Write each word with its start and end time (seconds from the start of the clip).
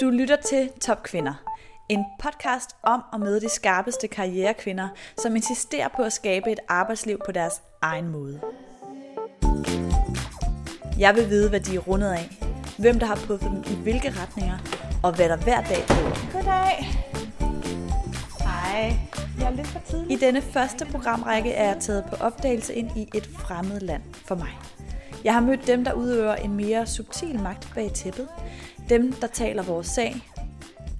Du 0.00 0.10
lytter 0.10 0.36
til 0.36 0.70
Top 0.80 1.02
Kvinder. 1.02 1.34
En 1.88 2.04
podcast 2.22 2.76
om 2.82 3.02
og 3.12 3.20
med 3.20 3.40
de 3.40 3.48
skarpeste 3.48 4.08
karrierekvinder, 4.08 4.88
som 5.18 5.36
insisterer 5.36 5.88
på 5.96 6.02
at 6.02 6.12
skabe 6.12 6.52
et 6.52 6.58
arbejdsliv 6.68 7.18
på 7.26 7.32
deres 7.32 7.62
egen 7.82 8.08
måde. 8.08 8.40
Jeg 10.98 11.14
vil 11.14 11.28
vide, 11.28 11.48
hvad 11.48 11.60
de 11.60 11.74
er 11.74 11.80
rundet 11.80 12.12
af, 12.12 12.28
hvem 12.78 12.98
der 12.98 13.06
har 13.06 13.14
puffet 13.14 13.50
dem 13.50 13.64
i 13.72 13.82
hvilke 13.82 14.10
retninger, 14.10 14.58
og 15.02 15.16
hvad 15.16 15.28
der 15.28 15.36
hver 15.36 15.60
dag 15.60 15.84
driver. 15.88 16.32
Goddag. 16.32 16.88
Hej. 18.40 18.96
Jeg 19.40 19.46
er 19.46 19.56
lidt 19.56 19.66
for 19.66 19.80
tidlig. 19.90 20.12
I 20.12 20.20
denne 20.20 20.42
første 20.42 20.86
programrække 20.86 21.52
er 21.52 21.68
jeg 21.68 21.80
taget 21.80 22.04
på 22.10 22.16
opdagelse 22.24 22.74
ind 22.74 22.90
i 22.96 23.08
et 23.14 23.26
fremmed 23.26 23.80
land 23.80 24.02
for 24.26 24.34
mig. 24.34 24.58
Jeg 25.24 25.34
har 25.34 25.40
mødt 25.40 25.66
dem, 25.66 25.84
der 25.84 25.92
udøver 25.92 26.34
en 26.34 26.54
mere 26.54 26.86
subtil 26.86 27.40
magt 27.42 27.68
bag 27.74 27.92
tæppet. 27.92 28.28
Dem, 28.90 29.12
der 29.12 29.26
taler 29.26 29.62
vores 29.62 29.86
sag. 29.86 30.16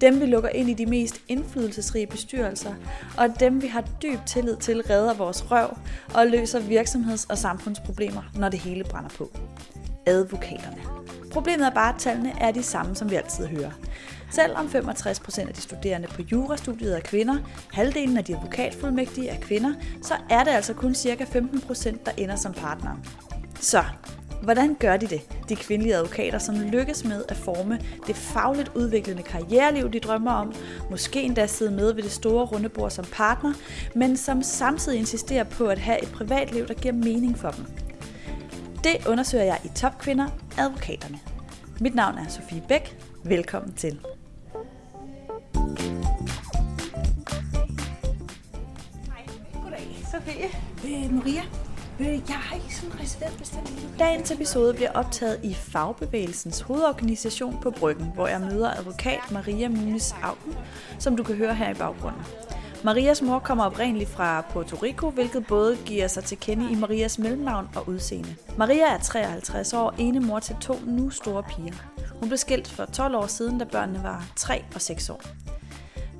Dem, 0.00 0.20
vi 0.20 0.26
lukker 0.26 0.48
ind 0.48 0.70
i 0.70 0.74
de 0.74 0.86
mest 0.86 1.20
indflydelsesrige 1.28 2.06
bestyrelser. 2.06 2.74
Og 3.18 3.40
dem, 3.40 3.62
vi 3.62 3.66
har 3.66 3.84
dyb 4.02 4.18
tillid 4.26 4.56
til, 4.56 4.82
redder 4.82 5.14
vores 5.14 5.50
røv 5.50 5.76
og 6.14 6.26
løser 6.26 6.60
virksomheds- 6.60 7.26
og 7.30 7.38
samfundsproblemer, 7.38 8.22
når 8.34 8.48
det 8.48 8.60
hele 8.60 8.84
brænder 8.84 9.10
på. 9.10 9.30
Advokaterne. 10.06 10.82
Problemet 11.32 11.66
er 11.66 11.70
bare, 11.70 11.94
at 11.94 12.00
tallene 12.00 12.32
er 12.40 12.50
de 12.50 12.62
samme, 12.62 12.96
som 12.96 13.10
vi 13.10 13.14
altid 13.14 13.46
hører. 13.46 13.70
Selvom 14.30 14.66
65% 14.66 15.48
af 15.48 15.54
de 15.54 15.60
studerende 15.60 16.08
på 16.08 16.22
jurastudiet 16.22 16.96
er 16.96 17.00
kvinder, 17.00 17.36
halvdelen 17.72 18.16
af 18.16 18.24
de 18.24 18.36
advokatfuldmægtige 18.36 19.28
er 19.28 19.40
kvinder, 19.40 19.72
så 20.02 20.14
er 20.30 20.44
det 20.44 20.50
altså 20.50 20.74
kun 20.74 20.94
ca. 20.94 21.24
15% 21.24 22.04
der 22.06 22.12
ender 22.16 22.36
som 22.36 22.52
partner. 22.52 22.96
Så, 23.60 23.84
hvordan 24.42 24.74
gør 24.74 24.96
de 24.96 25.06
det, 25.06 25.20
de 25.48 25.56
kvindelige 25.56 25.94
advokater, 25.94 26.38
som 26.38 26.60
lykkes 26.60 27.04
med 27.04 27.24
at 27.28 27.36
forme 27.36 27.78
det 28.06 28.16
fagligt 28.16 28.70
udviklende 28.74 29.22
karriereliv, 29.22 29.92
de 29.92 30.00
drømmer 30.00 30.32
om, 30.32 30.52
måske 30.90 31.22
endda 31.22 31.46
sidde 31.46 31.70
med 31.70 31.92
ved 31.92 32.02
det 32.02 32.12
store 32.12 32.44
runde 32.44 32.68
bord 32.68 32.90
som 32.90 33.04
partner, 33.12 33.52
men 33.94 34.16
som 34.16 34.42
samtidig 34.42 34.98
insisterer 34.98 35.44
på 35.44 35.66
at 35.66 35.78
have 35.78 36.02
et 36.02 36.08
privatliv, 36.08 36.66
der 36.66 36.74
giver 36.74 36.94
mening 36.94 37.38
for 37.38 37.50
dem? 37.50 37.64
Det 38.84 39.06
undersøger 39.06 39.44
jeg 39.44 39.58
i 39.64 39.68
Topkvinder, 39.68 40.28
advokaterne. 40.58 41.18
Mit 41.80 41.94
navn 41.94 42.18
er 42.18 42.28
Sofie 42.28 42.62
Bæk. 42.68 42.96
Velkommen 43.24 43.72
til. 43.72 44.00
Goddag, 49.62 50.04
Sofie. 50.10 50.46
Øh, 50.84 51.14
Maria, 51.14 51.42
Øh, 52.00 52.06
jeg 52.06 52.36
har 52.36 52.54
ikke 52.54 52.76
sådan 52.76 53.00
reserveret 53.00 53.38
bestemt. 53.38 53.98
Dagens 53.98 54.30
episode 54.30 54.74
bliver 54.74 54.92
optaget 54.92 55.40
i 55.42 55.54
Fagbevægelsens 55.54 56.60
hovedorganisation 56.60 57.58
på 57.62 57.70
Bryggen, 57.70 58.10
hvor 58.14 58.26
jeg 58.26 58.40
møder 58.40 58.70
advokat 58.70 59.20
Maria 59.30 59.68
Munis 59.68 60.14
Augen, 60.22 60.56
som 60.98 61.16
du 61.16 61.22
kan 61.22 61.36
høre 61.36 61.54
her 61.54 61.70
i 61.70 61.74
baggrunden. 61.74 62.22
Marias 62.84 63.22
mor 63.22 63.38
kommer 63.38 63.64
oprindeligt 63.64 64.10
fra 64.10 64.40
Puerto 64.40 64.76
Rico, 64.76 65.10
hvilket 65.10 65.46
både 65.46 65.76
giver 65.86 66.08
sig 66.08 66.24
til 66.24 66.38
kende 66.38 66.72
i 66.72 66.74
Marias 66.74 67.18
mellemnavn 67.18 67.68
og 67.76 67.88
udseende. 67.88 68.34
Maria 68.58 68.94
er 68.94 68.98
53 68.98 69.72
år, 69.72 69.94
ene 69.98 70.20
mor 70.20 70.38
til 70.38 70.56
to 70.60 70.74
nu 70.86 71.10
store 71.10 71.42
piger. 71.42 71.74
Hun 72.20 72.28
blev 72.28 72.38
skilt 72.38 72.68
for 72.68 72.84
12 72.84 73.16
år 73.16 73.26
siden, 73.26 73.58
da 73.58 73.64
børnene 73.64 74.02
var 74.02 74.24
3 74.36 74.64
og 74.74 74.80
6 74.80 75.10
år. 75.10 75.22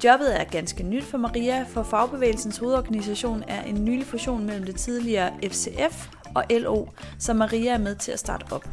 Jobbet 0.04 0.40
er 0.40 0.44
ganske 0.44 0.82
nyt 0.82 1.04
for 1.04 1.18
Maria, 1.18 1.62
for 1.62 1.82
Fagbevægelsens 1.82 2.58
hovedorganisation 2.58 3.44
er 3.48 3.62
en 3.62 3.84
nylig 3.84 4.06
fusion 4.06 4.46
mellem 4.46 4.64
det 4.64 4.76
tidligere 4.76 5.32
FCF 5.44 6.08
og 6.34 6.44
LO, 6.50 6.86
som 7.18 7.36
Maria 7.36 7.72
er 7.72 7.78
med 7.78 7.96
til 7.96 8.12
at 8.12 8.18
starte 8.18 8.52
op. 8.52 8.68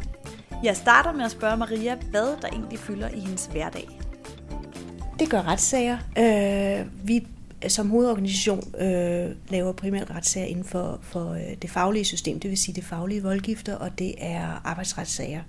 Jeg 0.63 0.77
starter 0.77 1.11
med 1.11 1.25
at 1.25 1.31
spørge 1.31 1.57
Maria, 1.57 1.95
hvad 1.95 2.41
der 2.41 2.47
egentlig 2.47 2.79
fylder 2.79 3.09
i 3.09 3.19
hendes 3.19 3.45
hverdag. 3.45 3.89
Det 5.19 5.29
gør 5.29 5.41
retssager. 5.41 5.97
Øh, 6.17 7.07
vi 7.07 7.27
som 7.67 7.89
hovedorganisation 7.89 8.73
øh, 8.79 9.29
laver 9.49 9.71
primært 9.71 10.11
retssager 10.11 10.47
inden 10.47 10.65
for, 10.65 10.99
for 11.01 11.31
øh, 11.31 11.55
det 11.61 11.69
faglige 11.69 12.05
system, 12.05 12.39
det 12.39 12.49
vil 12.49 12.57
sige 12.57 12.75
det 12.75 12.83
faglige 12.83 13.23
voldgifter, 13.23 13.75
og 13.75 13.99
det 13.99 14.15
er 14.17 14.61
arbejdsretssager, 14.63 15.41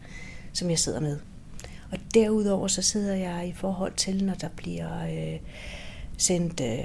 som 0.53 0.71
jeg 0.71 0.79
sidder 0.79 1.01
med. 1.01 1.19
Og 1.93 1.99
derudover 2.15 2.69
så 2.69 2.83
sidder 2.83 3.15
jeg 3.15 3.49
i 3.49 3.53
forhold 3.53 3.93
til, 3.97 4.25
når 4.25 4.35
der 4.35 4.49
bliver 4.57 5.05
øh, 5.05 5.41
sendt 6.17 6.61
øh, 6.61 6.85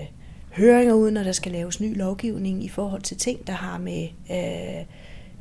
høringer 0.52 0.94
ud, 0.94 1.12
når 1.12 1.24
der 1.24 1.32
skal 1.32 1.52
laves 1.52 1.82
ny 1.82 1.98
lovgivning 1.98 2.64
i 2.64 2.70
forhold 2.70 3.02
til 3.02 3.18
ting, 3.18 3.48
der 3.48 3.54
har 3.54 3.78
med 3.78 4.08
øh, 4.32 4.86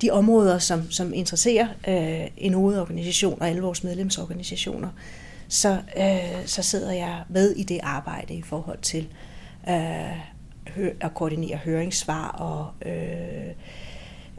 de 0.02 0.10
områder, 0.10 0.58
som, 0.58 0.90
som 0.90 1.14
interesserer 1.14 1.68
øh, 1.88 2.28
en 2.36 2.54
hovedorganisation 2.54 3.40
og 3.40 3.48
alle 3.48 3.62
vores 3.62 3.84
medlemsorganisationer, 3.84 4.88
så, 5.48 5.78
øh, 5.96 6.46
så 6.46 6.62
sidder 6.62 6.92
jeg 6.92 7.22
med 7.28 7.50
i 7.50 7.62
det 7.62 7.80
arbejde 7.82 8.34
i 8.34 8.42
forhold 8.42 8.78
til 8.82 9.08
øh, 9.68 10.18
at 11.00 11.14
koordinere 11.14 11.56
høringssvar 11.56 12.28
og 12.28 12.88
øh, 12.88 13.52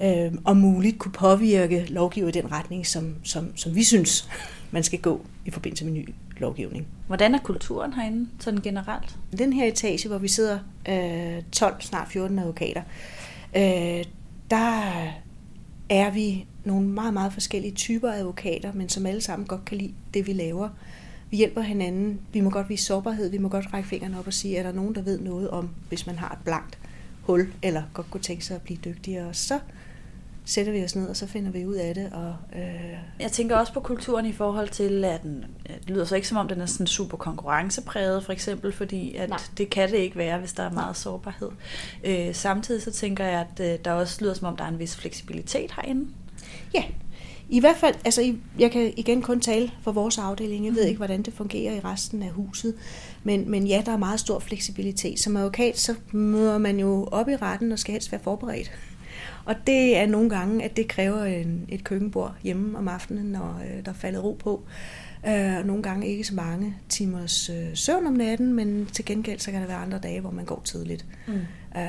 øh, 0.02 0.34
om 0.46 0.58
muligt 0.58 1.00
kunne 1.00 1.12
påvirke 1.12 1.86
lovgiver 1.90 2.28
i 2.28 2.32
den 2.32 2.52
retning, 2.52 2.88
som, 2.88 3.16
som, 3.24 3.58
som 3.58 3.76
vi 3.76 3.84
synes, 3.84 4.30
man 4.72 4.84
skal 4.84 5.00
gå 5.00 5.26
i 5.46 5.52
forbindelse 5.52 5.86
med 5.86 5.94
ny 5.94 6.14
lovgivning. 6.38 6.88
Hvordan 7.08 7.36
er 7.36 7.40
kulturen 7.40 7.94
herinde, 7.94 8.30
sådan 8.40 8.62
generelt? 8.62 9.16
Den 9.38 9.54
her 9.54 9.66
etage, 9.66 10.10
hvor 10.10 10.18
vi 10.18 10.28
sidder 10.28 10.60
øh, 10.90 11.44
12, 11.52 11.82
snart 11.82 12.08
14 12.08 12.40
advokater, 12.40 12.82
øh, 13.56 14.04
der 14.52 14.94
er 15.90 16.12
vi 16.12 16.46
nogle 16.64 16.88
meget, 16.88 17.14
meget 17.14 17.34
forskellige 17.34 17.74
typer 17.74 18.12
advokater, 18.12 18.74
men 18.74 18.90
som 18.90 19.06
alle 19.06 19.22
sammen 19.22 19.48
godt 19.48 19.66
kan 19.66 19.78
lide 19.78 19.94
det, 20.14 20.28
vi 20.28 20.34
laver. 20.34 20.70
Vi 21.30 21.38
hjælper 21.38 21.62
hinanden. 21.62 22.20
Vi 22.34 22.42
må 22.42 22.50
godt 22.50 22.70
vise 22.70 22.86
sårbarhed. 22.86 23.30
Vi 23.30 23.38
må 23.38 23.50
godt 23.50 23.74
række 23.74 23.90
fingrene 23.90 24.20
op 24.20 24.28
og 24.28 24.34
sige, 24.34 24.58
er 24.58 24.64
der 24.64 24.72
nogen, 24.72 24.96
der 24.96 25.02
ved 25.02 25.20
noget 25.20 25.50
om, 25.50 25.70
hvis 25.90 26.08
man 26.08 26.18
har 26.18 26.30
et 26.30 26.38
blankt 26.46 26.80
hul, 27.22 27.54
eller 27.62 27.84
godt 27.94 28.12
kunne 28.12 28.22
tænke 28.22 28.46
sig 28.46 28.56
at 28.56 28.62
blive 28.62 28.80
dygtigere. 28.86 29.34
Så 29.34 29.60
sætter 30.46 30.72
vi 30.72 30.84
os 30.84 30.96
ned, 30.96 31.08
og 31.08 31.16
så 31.16 31.28
finder 31.28 31.52
vi 31.52 31.66
ud 31.66 31.76
af 31.76 31.96
det. 31.96 32.10
Og, 32.14 32.36
øh... 32.56 32.98
Jeg 33.20 33.32
tænker 33.32 33.56
også 33.56 33.74
på 33.74 33.80
kulturen 33.80 34.26
i 34.26 34.34
forhold 34.34 34.70
til, 34.70 35.06
at 35.06 35.24
den, 35.24 35.46
det 35.68 35.90
lyder 35.90 36.06
så 36.06 36.16
ikke 36.16 36.28
som 36.28 36.38
om, 36.38 36.48
den 36.48 36.62
er 36.62 36.66
sådan 36.66 36.88
super 36.88 37.18
konkurrencepræget, 37.18 38.26
for 38.26 38.32
eksempel, 38.32 38.72
fordi 38.72 39.16
at 39.16 39.52
det 39.58 39.70
kan 39.70 39.92
det 39.92 39.98
ikke 39.98 40.16
være, 40.16 40.40
hvis 40.40 40.54
der 40.54 40.64
er 40.64 40.72
meget 40.72 40.98
sårbarhed. 40.98 41.50
Øh, 42.04 42.36
samtidig 42.36 42.82
så 42.82 42.92
tænker 42.92 43.26
jeg, 43.26 43.48
at 43.58 43.74
øh, 43.74 43.80
der 43.86 43.92
også 43.92 44.18
lyder 44.22 44.34
som 44.34 44.48
om, 44.48 44.56
der 44.56 44.64
er 44.64 44.70
en 44.70 44.80
vis 44.80 44.96
fleksibilitet 44.96 45.72
herinde. 45.72 46.08
Ja, 46.74 46.84
i 47.50 47.60
hvert 47.60 47.78
fald, 47.78 47.96
altså 48.06 48.36
jeg 48.60 48.72
kan 48.72 48.94
igen 48.98 49.22
kun 49.22 49.40
tale 49.40 49.72
for 49.82 49.92
vores 49.92 50.18
afdeling. 50.18 50.66
Jeg 50.66 50.76
ved 50.76 50.86
ikke, 50.86 50.98
hvordan 50.98 51.22
det 51.22 51.34
fungerer 51.34 51.76
i 51.76 51.80
resten 51.80 52.24
af 52.24 52.30
huset. 52.30 52.76
Men, 53.24 53.52
men 53.52 53.68
ja, 53.68 53.82
der 53.86 53.92
er 53.92 53.98
meget 53.98 54.20
stor 54.20 54.40
fleksibilitet. 54.40 55.20
Som 55.20 55.38
advokat, 55.38 55.80
så 55.80 55.96
møder 56.12 56.58
man 56.58 56.80
jo 56.80 57.08
op 57.12 57.30
i 57.30 57.36
retten 57.36 57.72
og 57.72 57.80
skal 57.80 57.92
helst 57.92 58.12
være 58.12 58.22
forberedt. 58.24 58.72
Og 59.46 59.56
det 59.68 59.98
er 59.98 60.06
nogle 60.06 60.30
gange, 60.30 60.64
at 60.64 60.78
det 60.78 60.88
kræver 60.88 61.24
en, 61.24 61.66
et 61.70 61.84
køkkenbord 61.84 62.36
hjemme 62.44 62.78
om 62.78 62.88
aftenen, 62.88 63.26
når 63.26 63.62
øh, 63.64 63.86
der 63.86 63.92
er 63.92 63.96
faldet 63.96 64.24
ro 64.24 64.34
på. 64.34 64.64
Øh, 65.28 65.66
nogle 65.66 65.84
gange 65.84 66.08
ikke 66.08 66.24
så 66.24 66.36
mange 66.36 66.76
timers 66.90 67.50
øh, 67.50 67.68
søvn 67.74 68.08
om 68.08 68.14
natten, 68.14 68.54
men 68.54 68.86
til 68.86 69.06
gengæld 69.06 69.40
så 69.40 69.52
kan 69.52 69.62
der 69.62 69.68
være 69.68 69.78
andre 69.78 70.00
dage, 70.00 70.22
hvor 70.22 70.32
man 70.32 70.46
går 70.46 70.62
tidligt. 70.66 71.06
Mm. 71.28 71.34
Øh, 71.78 71.88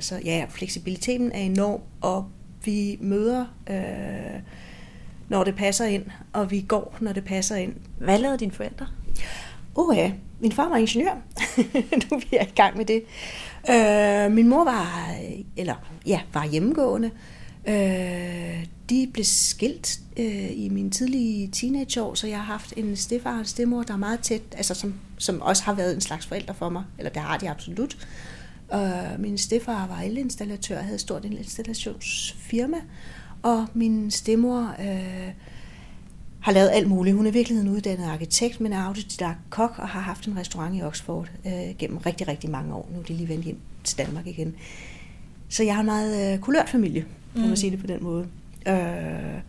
så 0.00 0.20
ja, 0.24 0.46
fleksibiliteten 0.48 1.32
er 1.32 1.40
enorm, 1.40 1.80
og 2.00 2.28
vi 2.64 2.98
møder... 3.00 3.46
Øh, 3.70 4.40
når 5.28 5.44
det 5.44 5.54
passer 5.56 5.84
ind, 5.84 6.04
og 6.32 6.50
vi 6.50 6.60
går, 6.60 6.96
når 7.00 7.12
det 7.12 7.24
passer 7.24 7.56
ind. 7.56 7.74
Hvad 7.98 8.18
lavede 8.18 8.38
dine 8.38 8.52
forældre? 8.52 8.86
Åh 9.76 9.88
oh 9.88 9.96
ja, 9.96 10.12
min 10.40 10.52
far 10.52 10.68
var 10.68 10.76
ingeniør. 10.76 11.14
nu 12.10 12.16
er 12.16 12.18
vi 12.30 12.36
i 12.36 12.54
gang 12.56 12.76
med 12.76 12.84
det. 12.84 13.02
Øh, 13.70 14.32
min 14.32 14.48
mor 14.48 14.64
var, 14.64 15.14
eller 15.56 15.74
ja, 16.06 16.20
var 16.32 16.46
hjemmegående. 16.46 17.10
Øh, 17.68 18.66
de 18.90 19.10
blev 19.12 19.24
skilt 19.24 20.00
øh, 20.16 20.50
i 20.52 20.68
mine 20.72 20.90
tidlige 20.90 21.48
teenageår, 21.48 22.14
så 22.14 22.26
jeg 22.26 22.36
har 22.36 22.44
haft 22.44 22.72
en 22.76 22.96
stefar 22.96 23.32
og 23.32 23.38
en 23.38 23.44
stemor, 23.44 23.82
der 23.82 23.94
er 23.94 23.98
meget 23.98 24.20
tæt, 24.20 24.42
altså 24.52 24.74
som, 24.74 24.94
som 25.18 25.42
også 25.42 25.62
har 25.62 25.74
været 25.74 25.94
en 25.94 26.00
slags 26.00 26.26
forældre 26.26 26.54
for 26.54 26.68
mig, 26.68 26.84
eller 26.98 27.10
det 27.10 27.22
har 27.22 27.38
de 27.38 27.50
absolut. 27.50 27.96
Øh, 28.74 29.20
min 29.20 29.38
stefar 29.38 29.86
var 29.86 30.00
elinstallatør 30.00 30.78
og 30.78 30.84
havde 30.84 30.94
et 30.94 31.00
stort 31.00 31.24
installationsfirma, 31.24 32.76
og 33.42 33.66
min 33.74 34.10
stemor 34.10 34.74
øh, 34.80 35.28
har 36.44 36.52
lavet 36.52 36.70
alt 36.72 36.88
muligt. 36.88 37.16
Hun 37.16 37.26
er 37.26 37.30
virkelig 37.30 37.60
en 37.60 37.68
uddannet 37.68 38.04
arkitekt, 38.04 38.60
men 38.60 38.72
er 38.72 38.82
autodidakt 38.82 39.38
kok 39.50 39.74
og 39.78 39.88
har 39.88 40.00
haft 40.00 40.26
en 40.26 40.36
restaurant 40.36 40.76
i 40.76 40.82
Oxford 40.82 41.30
øh, 41.46 41.76
gennem 41.78 41.98
rigtig, 41.98 42.28
rigtig 42.28 42.50
mange 42.50 42.74
år. 42.74 42.88
Nu 42.92 42.98
er 42.98 43.02
de 43.02 43.12
lige 43.12 43.28
vendt 43.28 43.44
hjem 43.44 43.58
til 43.84 43.98
Danmark 43.98 44.26
igen. 44.26 44.54
Så 45.48 45.62
jeg 45.62 45.74
har 45.74 45.80
en 45.80 45.86
meget 45.86 46.34
øh, 46.34 46.38
kulørt 46.38 46.68
familie, 46.68 47.00
kan 47.32 47.40
man 47.40 47.50
mm. 47.50 47.56
sige 47.56 47.70
det 47.70 47.80
på 47.80 47.86
den 47.86 48.02
måde. 48.02 48.26
Øh, 48.68 49.40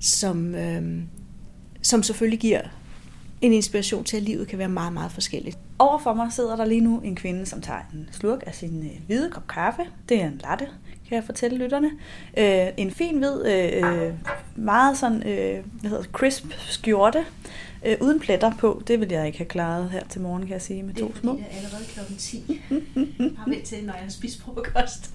som, 0.00 0.54
øh, 0.54 1.02
som 1.82 2.02
selvfølgelig 2.02 2.38
giver 2.38 2.62
en 3.40 3.52
inspiration 3.52 4.04
til, 4.04 4.16
at 4.16 4.22
livet 4.22 4.48
kan 4.48 4.58
være 4.58 4.68
meget, 4.68 4.92
meget 4.92 5.12
forskelligt. 5.12 5.58
Overfor 5.78 6.14
mig 6.14 6.32
sidder 6.32 6.56
der 6.56 6.64
lige 6.64 6.80
nu 6.80 7.00
en 7.00 7.16
kvinde, 7.16 7.46
som 7.46 7.60
tager 7.60 7.80
en 7.92 8.08
slurk 8.12 8.42
af 8.46 8.54
sin 8.54 8.82
øh, 8.86 9.06
hvide 9.06 9.30
kop 9.30 9.46
kaffe. 9.48 9.82
Det 10.08 10.22
er 10.22 10.26
en 10.26 10.40
latte, 10.48 10.68
kan 11.08 11.16
jeg 11.16 11.24
fortælle 11.24 11.58
lytterne. 11.58 11.90
Øh, 12.38 12.66
en 12.76 12.90
fin 12.90 13.18
hvid, 13.18 13.46
øh, 13.46 14.12
meget 14.56 14.98
sådan, 14.98 15.28
øh, 15.28 15.64
hvad 15.80 15.90
hedder 15.90 16.04
crisp 16.04 16.44
skjorte, 16.56 17.24
øh, 17.86 17.96
uden 18.00 18.20
pletter 18.20 18.52
på. 18.58 18.82
Det 18.86 19.00
vil 19.00 19.08
jeg 19.10 19.26
ikke 19.26 19.38
have 19.38 19.46
klaret 19.46 19.90
her 19.90 20.04
til 20.08 20.20
morgen, 20.20 20.42
kan 20.42 20.52
jeg 20.52 20.62
sige, 20.62 20.82
med 20.82 20.94
to 20.94 21.16
små. 21.16 21.32
Det 21.32 21.44
er 21.50 21.56
allerede 21.56 21.84
klokken 21.88 22.16
10. 22.16 22.60
Har 23.38 23.50
vent 23.50 23.64
til, 23.64 23.84
når 23.84 23.92
jeg 23.92 24.02
har 24.02 24.10
spist 24.10 24.40
frokost. 24.42 25.10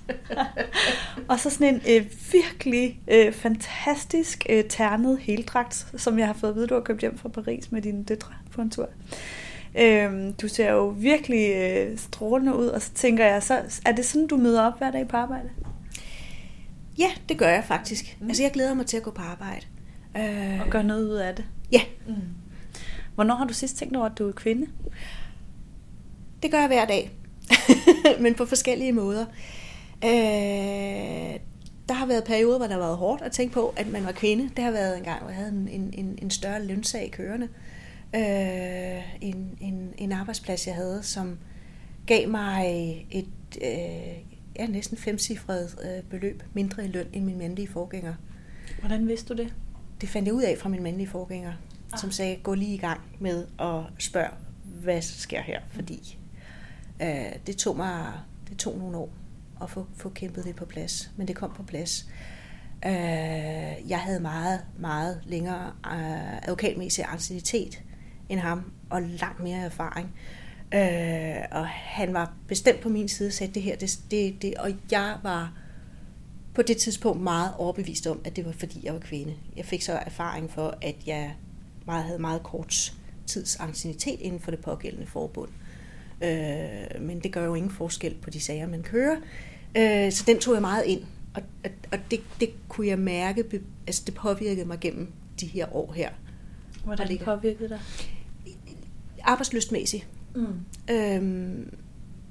og 1.30 1.40
så 1.40 1.50
sådan 1.50 1.76
en 1.76 1.82
øh, 1.90 2.06
virkelig 2.32 3.00
øh, 3.08 3.34
fantastisk 3.34 4.46
øh, 4.50 4.64
ternet 4.70 5.18
heldragt, 5.20 5.88
som 5.98 6.20
jeg 6.20 6.28
har 6.28 6.34
fået 6.34 6.50
at 6.50 6.56
vide, 6.56 6.68
du 6.68 6.74
har 6.74 6.82
købt 6.82 7.02
hjem 7.02 7.18
fra 7.18 7.30
Paris 7.30 7.72
med 7.72 7.82
dine 7.82 8.04
døtre 8.04 8.34
på 8.52 8.62
en 8.62 8.70
tur. 8.70 8.90
Øhm, 9.80 10.34
du 10.34 10.48
ser 10.48 10.72
jo 10.72 10.88
virkelig 10.88 11.56
øh, 11.56 11.98
strålende 11.98 12.56
ud, 12.56 12.68
og 12.68 12.82
så 12.82 12.90
tænker 12.96 13.26
jeg, 13.26 13.44
så 13.44 13.62
er 13.86 13.92
det 13.92 14.06
sådan, 14.06 14.28
du 14.28 14.38
møder 14.38 14.62
op 14.62 14.78
hver 14.78 14.92
dag 14.92 15.08
på 15.08 15.18
arbejde? 15.18 15.50
Ja, 16.98 17.12
det 17.30 17.38
gør 17.38 17.50
jeg 17.50 17.64
faktisk. 17.64 18.18
Mm. 18.20 18.28
Altså, 18.28 18.44
jeg 18.44 18.52
glæder 18.52 18.74
mig 18.74 18.86
til 18.86 18.98
at 18.98 19.04
gå 19.04 19.12
på 19.12 19.22
arbejde. 19.22 19.66
Øh, 20.18 20.62
og 20.62 20.68
gøre 20.70 20.84
noget 20.84 21.10
ud 21.10 21.16
af 21.16 21.36
det? 21.36 21.46
Ja. 21.72 21.82
Mm. 22.08 22.14
Hvornår 23.16 23.36
har 23.36 23.46
du 23.46 23.54
sidst 23.54 23.78
tænkt 23.78 23.96
over, 23.96 24.06
at 24.06 24.18
du 24.18 24.28
er 24.28 24.32
kvinde? 24.32 24.68
Det 26.44 26.52
gør 26.52 26.60
jeg 26.60 26.68
hver 26.68 26.86
dag. 26.86 27.12
Men 28.24 28.36
på 28.36 28.46
forskellige 28.46 28.94
måder. 28.94 29.26
Øh, 30.04 31.40
der 31.90 31.94
har 31.94 32.06
været 32.06 32.24
perioder, 32.24 32.58
hvor 32.58 32.68
der 32.68 32.74
har 32.74 32.82
været 32.82 32.98
hårdt 32.98 33.22
at 33.22 33.32
tænke 33.32 33.54
på, 33.54 33.74
at 33.78 33.88
man 33.88 34.06
var 34.06 34.12
kvinde. 34.12 34.50
Det 34.56 34.64
har 34.64 34.72
været 34.72 34.98
en 34.98 35.04
gang, 35.04 35.22
hvor 35.22 35.30
jeg 35.30 35.38
havde 35.38 35.50
en, 35.50 35.94
en, 35.94 36.20
en 36.22 36.30
større 36.30 36.66
lønsag 36.66 37.12
kørende. 37.12 37.48
Øh, 38.16 39.04
en, 39.22 39.58
en, 39.62 39.94
en 39.98 40.12
arbejdsplads, 40.12 40.68
jeg 40.68 40.76
havde, 40.76 41.04
som 41.04 41.38
gav 42.06 42.30
mig 42.30 43.06
et 43.12 43.28
øh, 43.62 44.33
ja, 44.60 44.68
næsten 44.68 44.98
femcifret 44.98 45.80
øh, 45.84 46.04
beløb 46.04 46.44
mindre 46.54 46.86
i 46.86 46.88
løn 46.88 47.08
end 47.14 47.26
min 47.26 47.38
mandlige 47.38 47.68
forgænger. 47.68 48.14
Hvordan 48.80 49.08
vidste 49.08 49.34
du 49.34 49.42
det? 49.42 49.54
Det 50.02 50.10
fandt 50.10 50.26
jeg 50.26 50.34
ud 50.34 50.44
af 50.44 50.58
fra 50.58 50.70
min 50.70 50.84
mandlige 50.84 51.08
forgænger, 51.08 51.54
ah. 51.94 52.00
som 52.00 52.12
sagde, 52.12 52.36
gå 52.36 52.54
lige 52.54 52.74
i 52.74 52.78
gang 52.78 53.02
med 53.20 53.48
at 53.60 54.04
spørge, 54.04 54.30
hvad 54.64 55.02
sker 55.02 55.42
her, 55.42 55.62
fordi 55.70 56.18
øh, 57.02 57.36
det 57.48 57.58
tog 57.58 57.78
mig 57.78 58.14
det 58.50 58.58
tog 58.58 58.78
nogle 58.78 58.98
år 58.98 59.10
at 59.62 59.70
få, 59.70 59.88
få 59.96 60.10
kæmpet 60.10 60.44
det 60.46 60.56
på 60.56 60.66
plads, 60.66 61.12
men 61.18 61.28
det 61.28 61.36
kom 61.36 61.54
på 61.56 61.64
plads. 61.64 62.10
Øh, 62.86 62.92
jeg 63.90 64.00
havde 64.00 64.20
meget, 64.20 64.62
meget 64.80 65.22
længere 65.26 65.74
øh, 65.86 66.38
advokatmæssig 66.38 67.06
anciennitet 67.08 67.84
end 68.30 68.40
ham, 68.40 68.72
og 68.90 69.02
langt 69.02 69.40
mere 69.40 69.58
erfaring. 69.58 70.08
Øh, 70.08 70.43
og 71.52 71.68
han 71.68 72.14
var 72.14 72.34
bestemt 72.48 72.80
på 72.80 72.90
min 72.90 73.08
side 73.08 73.28
og 73.28 73.34
sagde, 73.34 73.54
det 73.54 73.62
her, 73.62 73.76
det, 73.76 74.00
det, 74.12 74.42
det, 74.42 74.56
og 74.56 74.72
jeg 74.92 75.18
var 75.24 75.54
på 76.54 76.62
det 76.62 76.78
tidspunkt 76.78 77.22
meget 77.22 77.52
overbevist 77.58 78.08
om, 78.08 78.22
at 78.24 78.36
det 78.36 78.46
var 78.46 78.52
fordi, 78.52 78.80
jeg 78.84 78.94
var 78.94 79.00
kvinde. 79.00 79.36
Jeg 79.56 79.66
fik 79.66 79.82
så 79.82 79.94
erfaring 79.94 80.52
for, 80.52 80.78
at 80.82 80.96
jeg 81.06 81.36
meget, 81.86 82.04
havde 82.04 82.20
meget 82.20 82.44
kort 82.44 82.94
tids 83.28 83.56
ancienitet 83.56 84.20
inden 84.20 84.40
for 84.40 84.52
det 84.52 84.60
pågældende 84.60 85.08
forbund. 85.08 85.50
Øh, 86.22 87.02
men 87.02 87.20
det 87.20 87.32
gør 87.32 87.46
jo 87.46 87.56
ingen 87.56 87.72
forskel 87.72 88.16
på 88.22 88.30
de 88.30 88.40
sager, 88.40 88.68
man 88.68 88.84
kører. 88.84 89.16
Øh, 89.78 90.12
så 90.12 90.24
den 90.28 90.40
tog 90.40 90.54
jeg 90.54 90.62
meget 90.62 90.86
ind, 90.86 91.02
og, 91.34 91.42
og, 91.64 91.70
og 91.92 92.00
det, 92.12 92.20
det 92.40 92.50
kunne 92.68 92.88
jeg 92.88 93.00
mærke, 93.00 93.44
altså 93.88 94.04
det 94.06 94.14
påvirkede 94.14 94.66
mig 94.66 94.80
gennem 94.80 95.12
de 95.40 95.48
her 95.48 95.76
år 95.76 95.94
her. 95.94 96.10
Hvordan 96.84 97.08
det 97.08 97.20
påvirkede 97.20 97.70
dig? 97.70 97.80
Arbejdslystmæssigt. 99.24 100.08
Mm. 100.36 100.94
Øhm, 100.94 101.74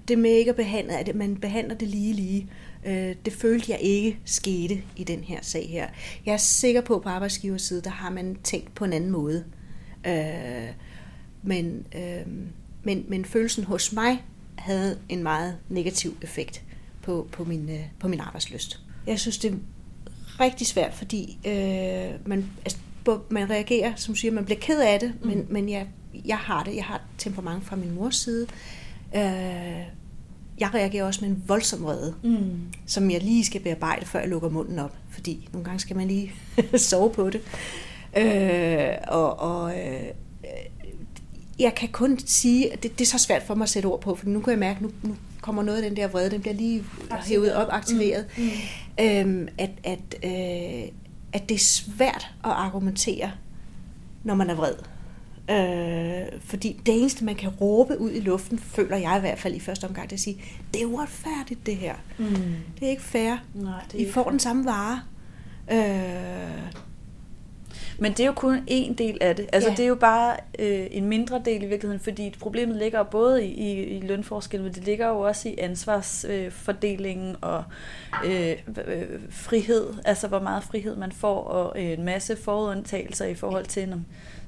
det 0.08 0.18
med 0.18 0.30
ikke 0.30 0.50
at 0.50 0.56
behandle, 0.56 0.98
at 0.98 1.14
man 1.14 1.36
behandler 1.36 1.74
det 1.74 1.88
lige 1.88 2.14
lige, 2.14 2.48
øh, 2.86 3.14
det 3.24 3.32
følte 3.32 3.72
jeg 3.72 3.80
ikke 3.80 4.18
skete 4.24 4.82
i 4.96 5.04
den 5.04 5.24
her 5.24 5.38
sag 5.42 5.68
her. 5.68 5.88
Jeg 6.26 6.32
er 6.32 6.36
sikker 6.36 6.80
på, 6.80 6.96
at 6.96 7.02
på 7.02 7.08
arbejdsgivers 7.08 7.62
side, 7.62 7.82
der 7.82 7.90
har 7.90 8.10
man 8.10 8.36
tænkt 8.44 8.74
på 8.74 8.84
en 8.84 8.92
anden 8.92 9.10
måde. 9.10 9.44
Øh, 10.06 10.68
men, 11.42 11.86
øh, 11.96 12.26
men, 12.82 13.04
men 13.08 13.24
følelsen 13.24 13.64
hos 13.64 13.92
mig 13.92 14.24
havde 14.58 14.98
en 15.08 15.22
meget 15.22 15.58
negativ 15.68 16.16
effekt 16.22 16.62
på, 17.02 17.28
på, 17.32 17.44
min, 17.44 17.70
øh, 17.70 17.84
på 17.98 18.08
min 18.08 18.20
arbejdsløst. 18.20 18.80
Jeg 19.06 19.20
synes, 19.20 19.38
det 19.38 19.52
er 19.52 19.56
rigtig 20.40 20.66
svært, 20.66 20.94
fordi 20.94 21.38
øh, 21.46 22.28
man, 22.28 22.50
altså, 22.64 22.78
man 23.30 23.50
reagerer, 23.50 23.94
som 23.96 24.14
siger, 24.14 24.32
man 24.32 24.44
bliver 24.44 24.60
ked 24.60 24.80
af 24.80 25.00
det, 25.00 25.14
mm. 25.20 25.28
men, 25.28 25.46
men 25.50 25.68
jeg, 25.68 25.86
jeg 26.24 26.38
har 26.38 26.64
det. 26.64 26.76
Jeg 26.76 26.84
har 26.84 26.94
et 26.94 27.00
temperament 27.18 27.64
fra 27.64 27.76
min 27.76 27.94
mors 27.94 28.16
side. 28.16 28.46
Øh, 29.16 29.22
jeg 30.58 30.74
reagerer 30.74 31.04
også 31.04 31.20
med 31.20 31.28
en 31.28 31.42
voldsom 31.46 31.82
vrede, 31.82 32.14
mm. 32.22 32.60
som 32.86 33.10
jeg 33.10 33.22
lige 33.22 33.44
skal 33.44 33.60
bearbejde, 33.60 34.06
før 34.06 34.20
jeg 34.20 34.28
lukker 34.28 34.48
munden 34.48 34.78
op. 34.78 34.96
Fordi 35.10 35.48
nogle 35.52 35.64
gange 35.64 35.80
skal 35.80 35.96
man 35.96 36.08
lige 36.08 36.32
sove 36.88 37.10
på 37.10 37.30
det. 37.30 37.40
Øh, 38.16 38.94
og 39.08 39.40
og 39.40 39.78
øh, 39.78 40.04
jeg 41.58 41.74
kan 41.74 41.88
kun 41.88 42.18
sige, 42.18 42.72
at 42.72 42.82
det, 42.82 42.98
det 42.98 43.04
er 43.04 43.08
så 43.08 43.18
svært 43.18 43.42
for 43.42 43.54
mig 43.54 43.62
at 43.62 43.68
sætte 43.68 43.86
ord 43.86 44.00
på, 44.00 44.14
for 44.14 44.26
nu 44.26 44.40
kan 44.40 44.50
jeg 44.50 44.58
mærke, 44.58 44.76
at 44.76 44.82
nu, 44.82 44.90
nu 45.02 45.16
kommer 45.40 45.62
noget 45.62 45.82
af 45.82 45.90
den 45.90 45.96
der 45.96 46.08
vrede, 46.08 46.30
den 46.30 46.40
bliver 46.40 46.54
lige 46.54 46.84
hævet 47.26 47.54
op, 47.54 47.68
aktiveret. 47.70 48.26
Mm. 48.36 48.42
Mm. 48.42 49.04
Øhm, 49.04 49.48
at, 49.58 49.70
at, 49.84 50.14
øh, 50.24 50.88
at 51.32 51.48
det 51.48 51.54
er 51.54 51.58
svært 51.58 52.30
at 52.44 52.50
argumentere, 52.50 53.30
når 54.24 54.34
man 54.34 54.50
er 54.50 54.54
vred. 54.54 54.74
Øh, 55.50 56.40
fordi 56.40 56.80
det 56.86 57.00
eneste, 57.00 57.24
man 57.24 57.34
kan 57.34 57.48
råbe 57.48 57.98
ud 57.98 58.10
i 58.10 58.20
luften, 58.20 58.58
føler 58.58 58.96
jeg 58.96 59.16
i 59.16 59.20
hvert 59.20 59.38
fald 59.38 59.54
i 59.54 59.60
første 59.60 59.84
omgang, 59.84 60.10
det 60.10 60.12
er 60.12 60.16
at 60.16 60.20
sige, 60.20 60.42
det 60.74 60.82
er 60.82 60.86
uretfærdigt 60.86 61.66
det 61.66 61.76
her. 61.76 61.94
Mm. 62.18 62.26
Det 62.80 62.86
er 62.86 62.90
ikke 62.90 63.02
fair. 63.02 63.36
Nej, 63.54 63.82
det 63.92 64.02
er 64.02 64.06
I 64.06 64.10
får 64.10 64.22
fair. 64.22 64.30
den 64.30 64.40
samme 64.40 64.64
vare. 64.64 65.02
Øh, 65.72 66.72
men 67.98 68.12
det 68.12 68.20
er 68.20 68.26
jo 68.26 68.32
kun 68.32 68.62
en 68.66 68.94
del 68.94 69.18
af 69.20 69.36
det. 69.36 69.46
Altså 69.52 69.68
ja. 69.70 69.76
det 69.76 69.82
er 69.82 69.88
jo 69.88 69.94
bare 69.94 70.36
øh, 70.58 70.86
en 70.90 71.04
mindre 71.04 71.42
del 71.44 71.62
i 71.62 71.66
virkeligheden, 71.66 72.00
fordi 72.00 72.34
problemet 72.40 72.76
ligger 72.76 73.02
både 73.02 73.46
i, 73.46 73.48
i, 73.48 73.82
i 73.82 74.00
lønforskellen, 74.00 74.64
men 74.64 74.74
det 74.74 74.84
ligger 74.84 75.08
jo 75.08 75.20
også 75.20 75.48
i 75.48 75.54
ansvarsfordelingen 75.58 77.30
øh, 77.30 77.36
og 77.40 77.64
øh, 78.24 78.56
øh, 78.86 79.20
frihed, 79.30 79.86
altså 80.04 80.28
hvor 80.28 80.40
meget 80.40 80.62
frihed 80.62 80.96
man 80.96 81.12
får, 81.12 81.40
og 81.40 81.82
øh, 81.82 81.90
en 81.90 82.04
masse 82.04 82.36
foruduntagelser 82.36 83.26
i 83.26 83.34
forhold 83.34 83.66
til, 83.66 83.88
når, 83.88 84.00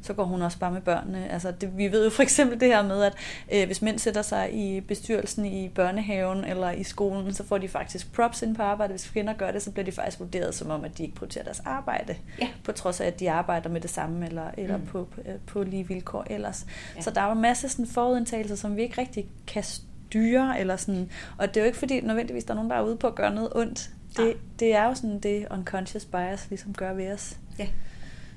så 0.04 0.12
går 0.14 0.24
hun 0.24 0.42
også 0.42 0.58
bare 0.58 0.70
med 0.70 0.80
børnene. 0.80 1.32
Altså, 1.32 1.50
det, 1.50 1.78
vi 1.78 1.92
ved 1.92 2.04
jo 2.04 2.10
for 2.10 2.22
eksempel 2.22 2.60
det 2.60 2.68
her 2.68 2.82
med, 2.82 3.02
at 3.02 3.14
øh, 3.52 3.66
hvis 3.66 3.82
mænd 3.82 3.98
sætter 3.98 4.22
sig 4.22 4.54
i 4.54 4.80
bestyrelsen 4.80 5.44
i 5.44 5.68
børnehaven 5.68 6.44
eller 6.44 6.70
i 6.70 6.82
skolen, 6.82 7.34
så 7.34 7.44
får 7.44 7.58
de 7.58 7.68
faktisk 7.68 8.12
props 8.12 8.42
ind 8.42 8.56
på 8.56 8.62
arbejde. 8.62 8.92
Hvis 8.92 9.10
kvinder 9.10 9.32
gør 9.32 9.50
det, 9.50 9.62
så 9.62 9.70
bliver 9.70 9.84
de 9.84 9.92
faktisk 9.92 10.20
vurderet 10.20 10.54
som 10.54 10.70
om, 10.70 10.84
at 10.84 10.98
de 10.98 11.02
ikke 11.02 11.14
prioriterer 11.14 11.44
deres 11.44 11.60
arbejde. 11.60 12.16
Ja. 12.40 12.48
På 12.64 12.72
trods 12.72 13.00
af, 13.00 13.06
at 13.06 13.20
de 13.20 13.30
arbejder 13.30 13.70
med 13.70 13.80
det 13.80 13.90
samme 13.90 14.26
eller, 14.26 14.50
eller 14.56 14.76
mm. 14.76 14.86
på, 14.86 15.08
på, 15.14 15.20
på 15.46 15.62
lige 15.62 15.88
vilkår 15.88 16.26
ellers. 16.30 16.66
Ja. 16.96 17.00
Så 17.00 17.10
der 17.10 17.20
er 17.20 17.28
jo 17.28 17.34
masser 17.34 17.66
af 17.66 17.70
sådan 17.70 17.86
forudindtagelser, 17.86 18.56
som 18.56 18.76
vi 18.76 18.82
ikke 18.82 19.00
rigtig 19.00 19.26
kan 19.46 19.62
styre. 19.62 20.60
Eller 20.60 20.76
sådan. 20.76 21.10
Og 21.38 21.48
det 21.48 21.56
er 21.56 21.60
jo 21.60 21.66
ikke 21.66 21.78
fordi, 21.78 22.00
nødvendigvis 22.00 22.44
der 22.44 22.50
er 22.50 22.54
nogen, 22.54 22.70
der 22.70 22.76
er 22.76 22.82
ude 22.82 22.96
på 22.96 23.06
at 23.06 23.14
gøre 23.14 23.34
noget 23.34 23.50
ondt. 23.54 23.90
Det, 24.16 24.36
det 24.60 24.74
er 24.74 24.84
jo 24.84 24.94
sådan 24.94 25.18
det 25.18 25.46
unconscious 25.50 26.04
bias 26.04 26.46
ligesom 26.48 26.74
gør 26.74 26.92
ved 26.92 27.12
os. 27.12 27.38
Ja. 27.58 27.68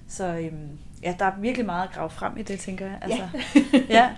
Så 0.10 0.26
øhm, 0.26 0.70
ja, 1.04 1.16
der 1.20 1.26
er 1.26 1.32
virkelig 1.40 1.66
meget 1.66 1.84
at 1.84 1.94
grave 1.94 2.10
frem 2.10 2.38
i 2.38 2.42
det, 2.42 2.60
tænker 2.60 2.86
jeg. 2.86 2.98
Altså, 3.02 3.24
ja. 3.74 3.80
ja. 4.00 4.10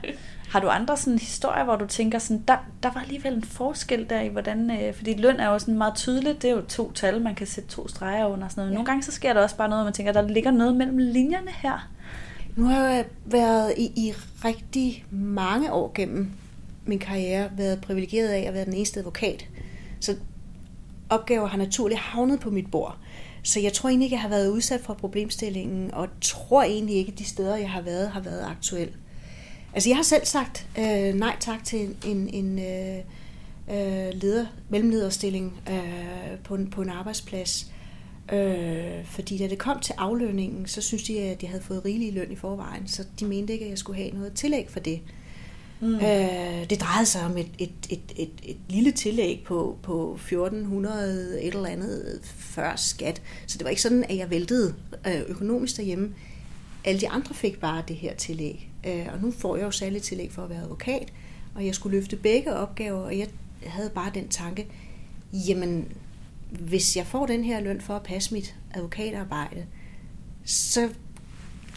Har 0.50 0.60
du 0.60 0.68
andre 0.68 0.98
sådan 0.98 1.20
historier, 1.20 1.64
hvor 1.64 1.76
du 1.76 1.86
tænker, 1.86 2.20
sådan, 2.20 2.44
der, 2.48 2.58
der 2.84 2.92
var 2.94 3.02
alligevel 3.02 3.34
en 3.34 3.44
forskel 3.44 4.10
der 4.10 4.22
i, 4.22 4.28
hvordan, 4.28 4.72
øh, 4.72 4.94
fordi 4.94 5.14
løn 5.14 5.40
er 5.40 5.50
jo 5.50 5.60
sådan 5.60 5.78
meget 5.78 5.96
tydeligt, 5.96 6.42
det 6.42 6.50
er 6.50 6.56
jo 6.56 6.62
to 6.62 6.92
tal, 6.92 7.22
man 7.22 7.36
kan 7.36 7.48
sætte 7.48 7.70
to 7.70 7.88
streger 7.88 8.26
under. 8.26 8.48
Sådan 8.48 8.62
noget. 8.62 8.70
Ja. 8.70 8.74
Nogle 8.74 8.86
gange 8.86 9.04
så 9.04 9.12
sker 9.12 9.34
der 9.34 9.42
også 9.42 9.56
bare 9.56 9.70
noget, 9.70 9.86
man 9.86 9.94
tænker, 9.94 10.12
der 10.12 10.28
ligger 10.28 10.52
noget 10.52 10.76
mellem 10.76 10.98
linjerne 10.98 11.52
her. 11.52 11.90
Nu 12.56 12.66
har 12.66 12.86
jeg 12.86 13.06
været 13.26 13.74
i, 13.78 13.86
i 13.96 14.14
rigtig 14.46 15.06
mange 15.12 15.74
år 15.74 15.92
gennem 15.96 16.32
min 16.86 17.00
karriere 17.00 17.50
været 17.58 17.82
privilegeret 17.82 18.28
af 18.28 18.40
at 18.48 18.54
være 18.54 18.66
den 18.66 18.74
eneste 18.74 19.00
advokat. 19.00 19.46
Så 20.00 20.16
opgaver 21.10 21.48
har 21.48 21.58
naturligt 21.58 22.00
havnet 22.00 22.40
på 22.40 22.50
mit 22.50 22.72
bord. 22.72 22.98
Så 23.44 23.60
jeg 23.60 23.74
tror 23.74 23.90
egentlig 23.90 24.06
ikke, 24.06 24.14
jeg 24.14 24.22
har 24.22 24.30
været 24.30 24.50
udsat 24.50 24.82
for 24.82 24.94
problemstillingen, 24.94 25.94
og 25.94 26.08
tror 26.22 26.64
egentlig 26.64 26.96
ikke, 26.96 27.12
at 27.12 27.20
de 27.20 27.26
steder, 27.26 27.56
jeg 27.56 27.70
har 27.70 27.82
været, 27.82 28.10
har 28.10 28.20
været 28.20 28.44
aktuelle. 28.44 28.94
Altså 29.74 29.90
jeg 29.90 29.98
har 29.98 30.04
selv 30.04 30.26
sagt 30.26 30.68
øh, 30.80 31.14
nej 31.14 31.36
tak 31.40 31.64
til 31.64 31.96
en, 32.06 32.30
en 32.34 32.60
øh, 32.60 32.98
øh, 33.70 34.14
leder, 34.14 34.46
mellemlederstilling 34.70 35.62
øh, 35.70 36.40
på, 36.44 36.56
en, 36.56 36.70
på 36.70 36.82
en 36.82 36.90
arbejdsplads. 36.90 37.72
Øh, 38.32 39.06
fordi 39.06 39.38
da 39.38 39.48
det 39.48 39.58
kom 39.58 39.80
til 39.80 39.96
aflønningen, 39.98 40.68
så 40.68 40.82
synes 40.82 41.04
de, 41.04 41.20
at 41.20 41.44
jeg 41.44 41.50
havde 41.50 41.64
fået 41.64 41.86
rigelig 41.86 42.14
løn 42.14 42.32
i 42.32 42.36
forvejen, 42.36 42.88
så 42.88 43.06
de 43.20 43.26
mente 43.26 43.54
ikke, 43.54 43.66
at 43.66 43.72
jeg 43.72 43.78
skulle 43.78 44.02
have 44.02 44.12
noget 44.12 44.34
tillæg 44.34 44.70
for 44.70 44.80
det. 44.80 45.02
Mm. 45.82 45.96
Øh, 45.96 46.70
det 46.70 46.82
drejede 46.82 47.06
sig 47.06 47.26
om 47.26 47.38
et, 47.38 47.48
et, 47.60 47.72
et, 47.90 48.14
et, 48.16 48.32
et 48.44 48.58
lille 48.70 48.92
tillæg 48.92 49.44
på, 49.46 49.78
på 49.84 50.14
1400 50.14 51.42
et 51.44 51.54
eller 51.54 51.70
andet 51.70 52.20
før 52.24 52.76
skat. 52.76 53.22
Så 53.48 53.58
det 53.58 53.64
var 53.64 53.70
ikke 53.70 53.82
sådan, 53.82 54.04
at 54.04 54.18
jeg 54.18 54.30
væltede 54.30 54.76
øh, 55.08 55.22
økonomisk 55.28 55.78
derhjemme. 55.78 56.14
alle 56.86 57.02
de 57.02 57.10
andre 57.10 57.36
fik 57.36 57.60
bare 57.60 57.84
det 57.88 57.96
her 57.96 58.16
tillæg. 58.16 58.70
Øh, 58.88 59.06
og 59.14 59.22
nu 59.22 59.32
får 59.32 59.56
jeg 59.56 59.66
jo 59.66 59.72
særligt 59.72 60.04
tillæg 60.04 60.32
for 60.32 60.44
at 60.44 60.50
være 60.50 60.62
advokat, 60.62 61.14
og 61.56 61.66
jeg 61.66 61.76
skulle 61.76 61.98
løfte 61.98 62.16
begge 62.16 62.54
opgaver, 62.54 63.00
og 63.00 63.18
jeg 63.18 63.28
havde 63.64 63.90
bare 63.90 64.12
den 64.14 64.28
tanke, 64.28 64.68
jamen, 65.34 65.92
hvis 66.50 66.98
jeg 66.98 67.06
får 67.06 67.26
den 67.26 67.44
her 67.44 67.60
løn 67.60 67.82
for 67.82 67.96
at 67.96 68.04
passe 68.04 68.34
mit 68.34 68.56
advokatarbejde, 68.74 69.66
så 70.46 70.90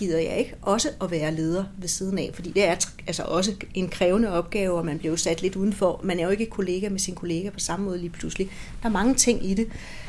gider 0.03 0.19
jeg 0.19 0.39
ikke 0.39 0.55
også 0.63 0.89
at 1.03 1.11
være 1.11 1.35
leder 1.35 1.65
ved 1.79 1.89
siden 1.89 2.19
af, 2.19 2.31
fordi 2.35 2.51
det 2.51 2.65
er 2.65 2.77
altså 3.07 3.23
også 3.23 3.53
en 3.75 3.89
krævende 3.89 4.29
opgave, 4.29 4.79
og 4.79 4.87
man 4.87 4.99
bliver 4.99 5.13
jo 5.13 5.17
sat 5.17 5.43
lidt 5.43 5.57
udenfor. 5.57 6.01
Man 6.05 6.21
er 6.21 6.25
jo 6.25 6.31
ikke 6.31 6.47
kollega 6.47 6.89
med 6.89 6.99
sin 6.99 7.15
kollega 7.15 7.51
på 7.51 7.59
samme 7.59 7.85
måde 7.85 7.99
lige 7.99 8.11
pludselig. 8.11 8.51
Der 8.83 8.89
er 8.89 8.93
mange 8.93 9.15
ting 9.15 9.51
i 9.51 9.55
det. 9.55 9.67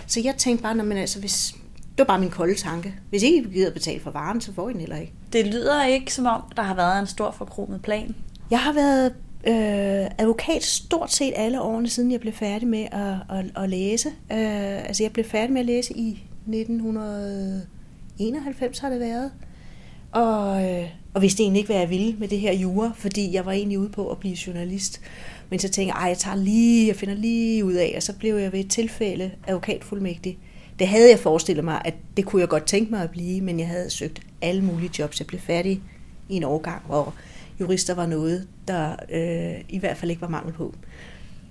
Så 0.07 0.21
jeg 0.23 0.35
tænkte 0.35 0.63
bare, 0.63 0.75
når 0.75 0.83
man 0.83 0.97
altså, 0.97 1.19
hvis, 1.19 1.55
det 1.75 1.97
var 1.97 2.05
bare 2.05 2.19
min 2.19 2.29
kolde 2.29 2.55
tanke. 2.55 2.95
Hvis 3.09 3.23
ikke 3.23 3.38
I 3.38 3.43
gider 3.53 3.71
betale 3.71 4.00
for 4.00 4.12
varen, 4.12 4.41
så 4.41 4.53
får 4.53 4.69
I 4.69 4.73
den 4.73 4.79
heller 4.79 4.97
ikke. 4.97 5.13
Det 5.33 5.47
lyder 5.47 5.85
ikke 5.85 6.13
som 6.13 6.25
om, 6.25 6.41
der 6.55 6.62
har 6.62 6.75
været 6.75 7.00
en 7.00 7.07
stor 7.07 7.31
forkromet 7.31 7.81
plan. 7.81 8.15
Jeg 8.51 8.59
har 8.59 8.73
været 8.73 9.13
øh, 9.47 10.07
advokat 10.17 10.63
stort 10.63 11.13
set 11.13 11.33
alle 11.35 11.62
årene, 11.62 11.89
siden 11.89 12.12
jeg 12.12 12.19
blev 12.19 12.33
færdig 12.33 12.67
med 12.67 12.88
at, 12.91 13.15
at, 13.38 13.45
at 13.63 13.69
læse. 13.69 14.09
Øh, 14.09 14.88
altså 14.88 15.03
jeg 15.03 15.13
blev 15.13 15.25
færdig 15.25 15.53
med 15.53 15.59
at 15.59 15.65
læse 15.65 15.97
i 15.97 16.23
1991 16.47 18.79
har 18.79 18.89
det 18.89 19.00
været. 19.00 19.31
Og, 20.13 20.63
øh, 20.70 20.89
og 21.13 21.22
vidste 21.22 21.43
egentlig 21.43 21.60
ikke, 21.60 21.67
hvad 21.67 21.79
jeg 21.79 21.89
ville 21.89 22.15
med 22.20 22.27
det 22.27 22.39
her 22.39 22.53
jura, 22.53 22.91
fordi 22.96 23.34
jeg 23.34 23.46
var 23.46 23.51
egentlig 23.51 23.79
ude 23.79 23.89
på 23.89 24.10
at 24.10 24.17
blive 24.17 24.38
journalist. 24.48 25.01
Men 25.50 25.60
så 25.60 25.70
tænkte 25.70 25.98
jeg, 25.98 26.10
jeg 26.10 26.17
tager 26.17 26.38
lige, 26.38 26.88
jeg 26.88 26.96
finder 26.96 27.15
lige 27.15 27.65
ud 27.65 27.74
af, 27.74 27.93
og 27.96 28.03
så 28.03 28.13
blev 28.13 28.36
jeg 28.36 28.51
ved 28.51 28.60
et 28.60 28.70
tilfælde 28.70 29.32
advokatfuldmægtig. 29.48 30.38
Det 30.79 30.88
havde 30.88 31.10
jeg 31.10 31.20
forestillet 31.20 31.65
mig, 31.65 31.82
at 31.86 31.93
det 32.17 32.25
kunne 32.25 32.39
jeg 32.39 32.50
godt 32.50 32.65
tænke 32.65 32.91
mig 32.91 33.03
at 33.03 33.10
blive, 33.10 33.41
men 33.41 33.60
jeg 33.60 33.67
havde 33.67 33.89
søgt 33.89 34.22
alle 34.41 34.62
mulige 34.62 34.91
jobs. 35.00 35.20
Jeg 35.20 35.27
blev 35.27 35.41
færdig 35.41 35.82
i 36.29 36.36
en 36.36 36.43
årgang, 36.43 36.82
hvor 36.86 37.13
jurister 37.60 37.93
var 37.93 38.05
noget, 38.05 38.48
der 38.67 38.96
øh, 39.12 39.63
i 39.70 39.79
hvert 39.79 39.98
fald 39.98 40.12
ikke 40.12 40.22
var 40.22 40.27
mangel 40.27 40.53
på. 40.53 40.74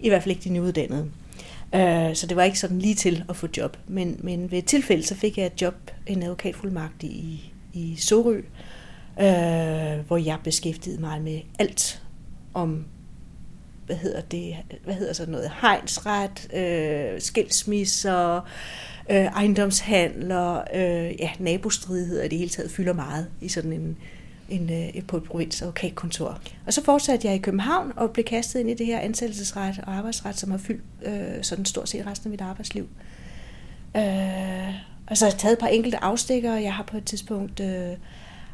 I 0.00 0.09
hvert 0.09 0.23
fald 0.23 0.37
ikke 0.37 0.45
de 0.45 0.52
nyuddannede. 0.54 1.11
Øh, 1.75 2.14
så 2.14 2.26
det 2.26 2.37
var 2.37 2.42
ikke 2.42 2.59
sådan 2.59 2.78
lige 2.78 2.95
til 2.95 3.25
at 3.28 3.37
få 3.37 3.49
job. 3.57 3.76
Men, 3.88 4.21
men 4.23 4.50
ved 4.50 4.59
et 4.59 4.64
tilfælde, 4.64 5.02
så 5.02 5.14
fik 5.14 5.38
jeg 5.38 5.47
et 5.47 5.62
job, 5.62 5.75
en 6.07 6.23
advokatfuldmagt 6.23 7.02
i, 7.02 7.51
i 7.73 7.97
Sorø, 7.97 8.37
øh, 9.21 10.07
hvor 10.07 10.17
jeg 10.17 10.38
beskæftigede 10.45 11.00
mig 11.00 11.23
med 11.23 11.41
alt 11.59 12.02
om 12.55 12.85
hvad 13.87 13.97
hedder 13.97 14.21
det, 14.21 14.57
hvad 14.85 14.95
hedder 14.95 15.12
sådan 15.12 15.33
noget, 15.33 15.50
hegnsret, 15.61 16.55
øh, 16.55 17.21
skilsmisser, 17.21 18.41
øh, 19.11 19.17
ejendomshandler, 19.17 20.61
øh, 20.75 21.21
ja, 21.21 21.31
nabostridigheder 21.38 22.25
i 22.25 22.29
det 22.29 22.38
hele 22.38 22.50
taget 22.50 22.71
fylder 22.71 22.93
meget 22.93 23.26
i 23.41 23.49
sådan 23.49 23.73
en, 23.73 23.97
en, 24.49 24.71
øh, 24.73 25.02
på 25.07 25.17
et 25.17 25.23
provinsadvokatkontor. 25.23 26.41
Og 26.67 26.73
så 26.73 26.85
fortsatte 26.85 27.26
jeg 27.29 27.37
i 27.37 27.38
København 27.38 27.93
og 27.97 28.11
blev 28.11 28.25
kastet 28.25 28.61
ind 28.61 28.71
i 28.71 28.75
det 28.75 28.87
her 28.87 29.00
ansættelsesret 29.00 29.81
og 29.87 29.95
arbejdsret, 29.95 30.38
som 30.38 30.50
har 30.50 30.59
fyldt 30.59 30.83
øh, 31.02 31.43
sådan 31.43 31.64
stort 31.64 31.88
set 31.88 32.07
resten 32.07 32.26
af 32.26 32.31
mit 32.31 32.41
arbejdsliv. 32.41 32.88
Øh, 33.97 34.75
Altså, 35.09 35.12
og 35.12 35.16
så 35.16 35.25
har 35.25 35.32
jeg 35.32 35.38
taget 35.38 35.52
et 35.52 35.59
par 35.59 35.66
enkelte 35.66 36.04
afstikker. 36.04 36.54
Jeg 36.54 36.75
har 36.75 36.82
på 36.82 36.97
et 36.97 37.04
tidspunkt 37.04 37.61
øh, 37.61 37.97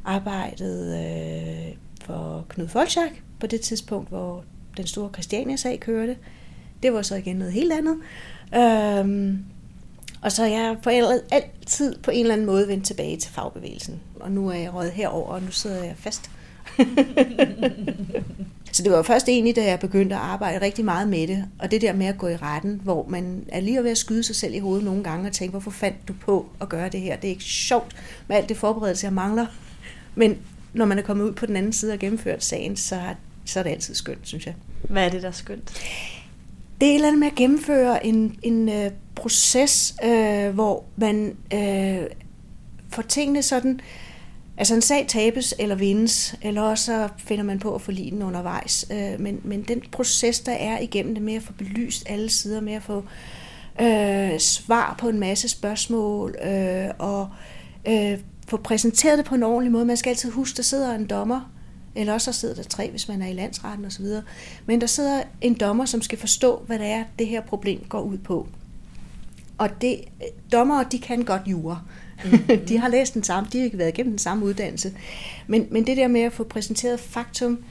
arbejdet 0.05 0.95
øh, 0.95 1.76
for 2.05 2.45
Knud 2.49 2.69
Folchak, 2.69 3.11
på 3.40 3.47
det 3.47 3.61
tidspunkt, 3.61 4.09
hvor 4.09 4.45
den 4.76 4.87
store 4.87 5.11
Christiania-sag 5.12 5.81
kørte. 5.81 6.17
Det 6.83 6.93
var 6.93 7.02
så 7.02 7.14
igen 7.14 7.37
noget 7.37 7.52
helt 7.52 7.73
andet. 7.73 7.97
Øhm, 8.55 9.45
og 10.23 10.33
så 10.33 10.43
er 10.43 10.49
jeg 10.49 10.76
forældret 10.83 11.23
altid 11.31 11.99
på 12.02 12.11
en 12.11 12.21
eller 12.21 12.33
anden 12.33 12.47
måde 12.47 12.69
vendt 12.69 12.87
tilbage 12.87 13.17
til 13.17 13.31
fagbevægelsen. 13.31 14.00
Og 14.21 14.31
nu 14.31 14.49
er 14.49 14.55
jeg 14.55 14.75
røget 14.75 14.93
herover, 14.93 15.28
og 15.28 15.43
nu 15.43 15.50
sidder 15.50 15.85
jeg 15.85 15.95
fast. 15.97 16.31
så 18.73 18.83
det 18.83 18.93
var 18.93 19.03
først 19.03 19.29
egentlig, 19.29 19.57
da 19.57 19.65
jeg 19.65 19.81
begyndte 19.81 20.15
at 20.17 20.21
arbejde 20.21 20.61
rigtig 20.61 20.85
meget 20.85 21.09
med 21.09 21.29
det. 21.29 21.45
Og 21.59 21.71
det 21.71 21.81
der 21.81 21.93
med 21.93 22.07
at 22.07 22.19
gå 22.19 22.29
i 22.29 22.37
retten, 22.37 22.81
hvor 22.85 23.07
man 23.09 23.45
er 23.49 23.61
lige 23.61 23.85
ved 23.85 23.91
at 23.91 23.99
skyde 23.99 24.23
sig 24.23 24.37
selv 24.37 24.55
i 24.55 24.59
hovedet 24.59 24.85
nogle 24.85 25.05
gange 25.05 25.27
og 25.27 25.33
tænke, 25.33 25.51
hvorfor 25.51 25.71
fandt 25.71 26.09
du 26.09 26.13
på 26.21 26.47
at 26.61 26.69
gøre 26.69 26.89
det 26.89 27.01
her? 27.01 27.17
Det 27.17 27.29
er 27.29 27.33
ikke 27.33 27.45
sjovt 27.45 27.97
med 28.29 28.37
alt 28.37 28.49
det 28.49 28.57
forberedelse, 28.57 29.07
jeg 29.07 29.13
mangler. 29.13 29.47
Men 30.15 30.39
når 30.73 30.85
man 30.85 30.99
er 30.99 31.03
kommet 31.03 31.25
ud 31.25 31.33
på 31.33 31.47
den 31.47 31.57
anden 31.57 31.73
side 31.73 31.93
og 31.93 31.99
gennemført 31.99 32.45
sagen, 32.45 32.77
så, 32.77 33.01
så 33.45 33.59
er 33.59 33.63
det 33.63 33.71
altid 33.71 33.95
skønt, 33.95 34.29
synes 34.29 34.47
jeg. 34.47 34.55
Hvad 34.89 35.05
er 35.05 35.09
det, 35.09 35.23
der 35.23 35.29
er 35.29 35.33
skønt? 35.33 35.73
Det 36.81 36.87
er 36.87 36.91
et 36.91 36.95
eller 36.95 37.09
andet 37.09 37.21
med 37.21 37.29
at 37.29 37.35
gennemføre 37.35 38.07
en, 38.07 38.39
en 38.43 38.69
uh, 38.69 38.93
proces, 39.15 39.95
uh, 40.05 40.49
hvor 40.49 40.85
man 40.97 41.37
uh, 41.55 42.05
får 42.89 43.03
tingene 43.03 43.43
sådan... 43.43 43.81
Altså 44.59 44.75
en 44.75 44.83
sag 44.83 45.05
tabes 45.09 45.55
eller 45.59 45.75
vindes, 45.75 46.35
eller 46.43 46.62
også 46.62 46.85
så 46.85 47.09
finder 47.19 47.45
man 47.45 47.59
på 47.59 47.75
at 47.75 47.81
få 47.81 47.93
den 47.93 48.23
undervejs. 48.23 48.87
Øh, 48.93 49.21
men, 49.21 49.41
men 49.45 49.62
den 49.62 49.83
proces, 49.93 50.41
der 50.41 50.53
er 50.53 50.79
igennem 50.79 51.15
det 51.15 51.23
med 51.23 51.35
at 51.35 51.43
få 51.43 51.53
belyst 51.53 52.05
alle 52.07 52.31
sider, 52.31 52.61
med 52.61 52.73
at 52.73 52.83
få 52.83 53.05
øh, 53.81 54.38
svar 54.38 54.97
på 54.99 55.09
en 55.09 55.21
masse 55.21 55.49
spørgsmål, 55.49 56.37
øh, 56.45 56.88
og 56.99 57.29
øh, 57.88 58.19
få 58.49 58.57
præsenteret 58.57 59.19
det 59.19 59.27
på 59.27 59.35
en 59.35 59.43
ordentlig 59.43 59.73
måde. 59.73 59.85
Man 59.85 59.97
skal 59.97 60.11
altid 60.11 60.31
huske, 60.31 60.57
der 60.57 60.62
sidder 60.62 60.95
en 60.95 61.07
dommer, 61.07 61.50
eller 61.95 62.12
også 62.12 62.33
så 62.33 62.41
sidder 62.41 62.55
der 62.55 62.62
tre, 62.62 62.91
hvis 62.91 63.09
man 63.09 63.23
er 63.23 63.27
i 63.27 63.33
landsretten 63.33 63.87
osv. 63.87 64.07
Men 64.67 64.81
der 64.81 64.87
sidder 64.87 65.23
en 65.41 65.55
dommer, 65.55 65.85
som 65.85 66.03
skal 66.03 66.19
forstå, 66.19 66.62
hvad 66.67 66.79
det 66.79 66.87
er, 66.87 67.05
det 67.19 67.27
her 67.27 67.41
problem 67.41 67.85
går 67.88 68.00
ud 68.00 68.19
på. 68.19 68.49
Og 69.59 69.81
det, 69.81 70.00
dommere, 70.53 70.85
de 70.93 70.99
kan 70.99 71.23
godt 71.23 71.43
jure. 71.47 71.81
Mm-hmm. 72.25 72.59
de 72.69 72.79
har 72.79 72.89
læst 72.89 73.15
den 73.15 73.25
samme, 73.25 73.49
de 73.53 73.59
har 73.59 73.65
ikke 73.65 73.79
været 73.79 73.89
igennem 73.89 74.13
den 74.13 74.19
samme 74.19 74.45
uddannelse. 74.45 74.93
Men, 75.47 75.67
men 75.71 75.87
det 75.87 75.97
der 75.97 76.09
med 76.09 76.21
at 76.21 76.33
få 76.33 76.45
præsenteret 76.45 77.01
faktum, 77.01 77.65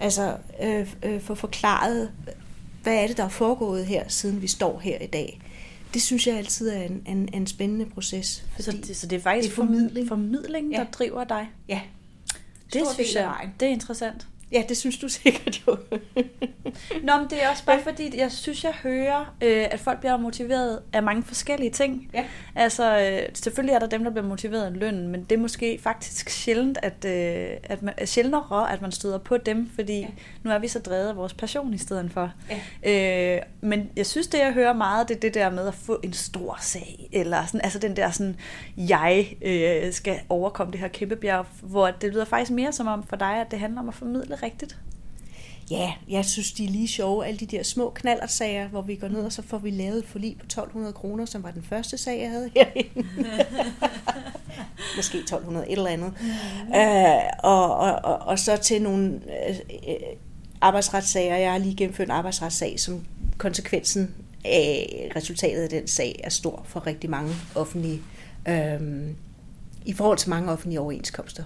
altså 0.00 0.36
øh, 0.62 0.94
øh, 1.02 1.20
få 1.20 1.34
forklaret, 1.34 2.10
hvad 2.82 2.94
er 2.94 3.06
det, 3.06 3.16
der 3.16 3.24
er 3.24 3.28
foregået 3.28 3.86
her, 3.86 4.04
siden 4.08 4.42
vi 4.42 4.46
står 4.46 4.78
her 4.78 4.98
i 4.98 5.06
dag, 5.06 5.40
det 5.94 6.02
synes 6.02 6.26
jeg 6.26 6.36
altid 6.36 6.68
er 6.68 6.82
en, 6.82 7.02
en, 7.06 7.28
en 7.32 7.46
spændende 7.46 7.86
proces. 7.86 8.44
Fordi 8.52 8.62
så, 8.62 8.72
det, 8.72 8.96
så 8.96 9.06
det 9.06 9.16
er 9.16 9.20
faktisk 9.20 9.56
det 9.56 9.62
er 9.62 9.66
formidling, 9.66 10.08
formidling 10.08 10.72
der 10.72 10.78
ja. 10.78 10.86
driver 10.92 11.24
dig? 11.24 11.50
Ja. 11.68 11.80
Det 12.72 12.82
synes 12.94 13.14
jeg, 13.14 13.50
det 13.60 13.68
er 13.68 13.72
interessant. 13.72 14.26
Ja, 14.52 14.62
det 14.68 14.76
synes 14.76 14.98
du 14.98 15.08
sikkert 15.22 15.62
jo. 15.66 15.76
Nå, 17.02 17.16
men 17.16 17.30
det 17.30 17.44
er 17.44 17.50
også 17.50 17.64
bare 17.64 17.82
fordi, 17.82 18.18
jeg 18.18 18.32
synes, 18.32 18.64
jeg 18.64 18.72
hører, 18.72 19.34
øh, 19.40 19.66
at 19.70 19.80
folk 19.80 20.00
bliver 20.00 20.16
motiveret 20.16 20.80
af 20.92 21.02
mange 21.02 21.22
forskellige 21.22 21.70
ting. 21.70 22.10
Ja. 22.14 22.24
Altså, 22.54 22.98
øh, 22.98 23.28
selvfølgelig 23.34 23.74
er 23.74 23.78
der 23.78 23.86
dem, 23.86 24.04
der 24.04 24.10
bliver 24.10 24.26
motiveret 24.26 24.64
af 24.64 24.78
lønnen, 24.78 25.08
men 25.08 25.24
det 25.24 25.36
er 25.36 25.40
måske 25.40 25.78
faktisk 25.82 26.30
sjældent, 26.30 26.78
at, 26.82 27.04
øh, 27.04 27.56
at 27.62 27.82
man, 27.82 27.94
sjældnere, 28.04 28.72
at 28.72 28.82
man 28.82 28.92
støder 28.92 29.18
på 29.18 29.36
dem, 29.36 29.70
fordi 29.74 30.00
ja. 30.00 30.06
nu 30.42 30.50
er 30.50 30.58
vi 30.58 30.68
så 30.68 30.78
drevet 30.78 31.08
af 31.08 31.16
vores 31.16 31.34
passion 31.34 31.74
i 31.74 31.78
stedet 31.78 32.12
for. 32.12 32.32
Ja. 32.84 33.36
Øh, 33.36 33.42
men 33.60 33.90
jeg 33.96 34.06
synes, 34.06 34.26
det 34.26 34.38
jeg 34.38 34.52
hører 34.52 34.72
meget, 34.72 35.08
det 35.08 35.16
er 35.16 35.20
det 35.20 35.34
der 35.34 35.50
med 35.50 35.68
at 35.68 35.74
få 35.74 36.00
en 36.02 36.12
stor 36.12 36.58
sag, 36.60 37.08
eller 37.12 37.46
sådan, 37.46 37.60
altså 37.64 37.78
den 37.78 37.96
der 37.96 38.10
sådan, 38.10 38.36
jeg 38.76 39.36
øh, 39.42 39.92
skal 39.92 40.20
overkomme 40.28 40.72
det 40.72 40.80
her 40.80 40.88
kæmpe 40.88 41.16
bjerg, 41.16 41.46
hvor 41.62 41.90
det 41.90 42.12
lyder 42.12 42.24
faktisk 42.24 42.50
mere 42.50 42.72
som 42.72 42.86
om 42.86 43.06
for 43.06 43.16
dig, 43.16 43.40
at 43.40 43.50
det 43.50 43.58
handler 43.58 43.80
om 43.80 43.88
at 43.88 43.94
formidle 43.94 44.33
rigtigt? 44.42 44.76
Ja, 45.70 45.92
jeg 46.08 46.24
synes, 46.24 46.52
de 46.52 46.64
er 46.64 46.68
lige 46.68 46.88
sjove. 46.88 47.26
Alle 47.26 47.38
de 47.38 47.46
der 47.46 47.62
små 47.62 47.90
knallersager, 47.90 48.68
hvor 48.68 48.82
vi 48.82 48.96
går 48.96 49.08
ned, 49.08 49.24
og 49.24 49.32
så 49.32 49.42
får 49.42 49.58
vi 49.58 49.70
lavet 49.70 49.98
et 49.98 50.06
forlig 50.06 50.36
på 50.38 50.44
1200 50.44 50.92
kroner, 50.92 51.24
som 51.24 51.42
var 51.42 51.50
den 51.50 51.62
første 51.62 51.98
sag, 51.98 52.20
jeg 52.20 52.30
havde 52.30 52.50
herinde. 52.56 53.08
Måske 54.96 55.18
1200, 55.18 55.66
et 55.66 55.72
eller 55.72 55.90
andet. 55.90 56.12
Mm. 56.20 56.74
Øh, 56.74 57.22
og, 57.42 57.76
og, 57.76 57.92
og, 58.04 58.18
og 58.18 58.38
så 58.38 58.56
til 58.56 58.82
nogle 58.82 59.20
øh, 59.48 59.98
arbejdsretssager. 60.60 61.36
Jeg 61.36 61.52
har 61.52 61.58
lige 61.58 61.76
gennemført 61.76 62.08
en 62.08 62.12
arbejdsretssag, 62.12 62.80
som 62.80 63.06
konsekvensen 63.38 64.14
af 64.44 65.10
resultatet 65.16 65.62
af 65.62 65.68
den 65.68 65.86
sag 65.86 66.20
er 66.24 66.30
stor 66.30 66.62
for 66.64 66.86
rigtig 66.86 67.10
mange 67.10 67.34
offentlige, 67.54 68.02
øh, 68.48 68.80
i 69.84 69.92
forhold 69.92 70.18
til 70.18 70.30
mange 70.30 70.52
offentlige 70.52 70.80
overenskomster. 70.80 71.44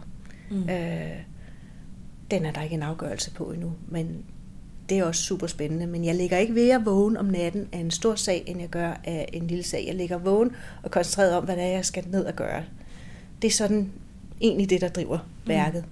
Mm. 0.50 0.68
Øh, 0.68 1.16
den 2.30 2.46
er 2.46 2.52
der 2.52 2.62
ikke 2.62 2.74
en 2.74 2.82
afgørelse 2.82 3.30
på 3.30 3.44
endnu, 3.44 3.72
men 3.88 4.24
det 4.88 4.98
er 4.98 5.04
også 5.04 5.22
super 5.22 5.46
spændende. 5.46 5.86
Men 5.86 6.04
jeg 6.04 6.14
ligger 6.14 6.38
ikke 6.38 6.54
ved 6.54 6.70
at 6.70 6.86
vågne 6.86 7.18
om 7.18 7.26
natten 7.26 7.68
af 7.72 7.78
en 7.78 7.90
stor 7.90 8.14
sag, 8.14 8.44
end 8.46 8.60
jeg 8.60 8.68
gør 8.68 9.00
af 9.04 9.28
en 9.32 9.46
lille 9.46 9.64
sag. 9.64 9.84
Jeg 9.86 9.94
ligger 9.94 10.18
vågen 10.18 10.50
og 10.82 10.90
koncentreret 10.90 11.34
om, 11.34 11.44
hvad 11.44 11.56
det 11.56 11.64
er, 11.64 11.68
jeg 11.68 11.84
skal 11.84 12.04
ned 12.08 12.24
og 12.24 12.34
gøre. 12.34 12.64
Det 13.42 13.48
er 13.48 13.52
sådan 13.52 13.92
egentlig 14.40 14.70
det, 14.70 14.80
der 14.80 14.88
driver 14.88 15.18
mm. 15.18 15.48
værket. 15.48 15.84
Mm. 15.84 15.90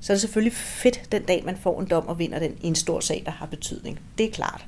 Så 0.00 0.12
er 0.12 0.14
det 0.14 0.20
selvfølgelig 0.20 0.52
fedt 0.52 1.12
den 1.12 1.22
dag, 1.22 1.42
man 1.44 1.56
får 1.56 1.80
en 1.80 1.86
dom 1.86 2.08
og 2.08 2.18
vinder 2.18 2.38
den 2.38 2.52
i 2.62 2.66
en 2.66 2.74
stor 2.74 3.00
sag, 3.00 3.22
der 3.26 3.32
har 3.32 3.46
betydning. 3.46 4.00
Det 4.18 4.26
er 4.26 4.30
klart. 4.30 4.66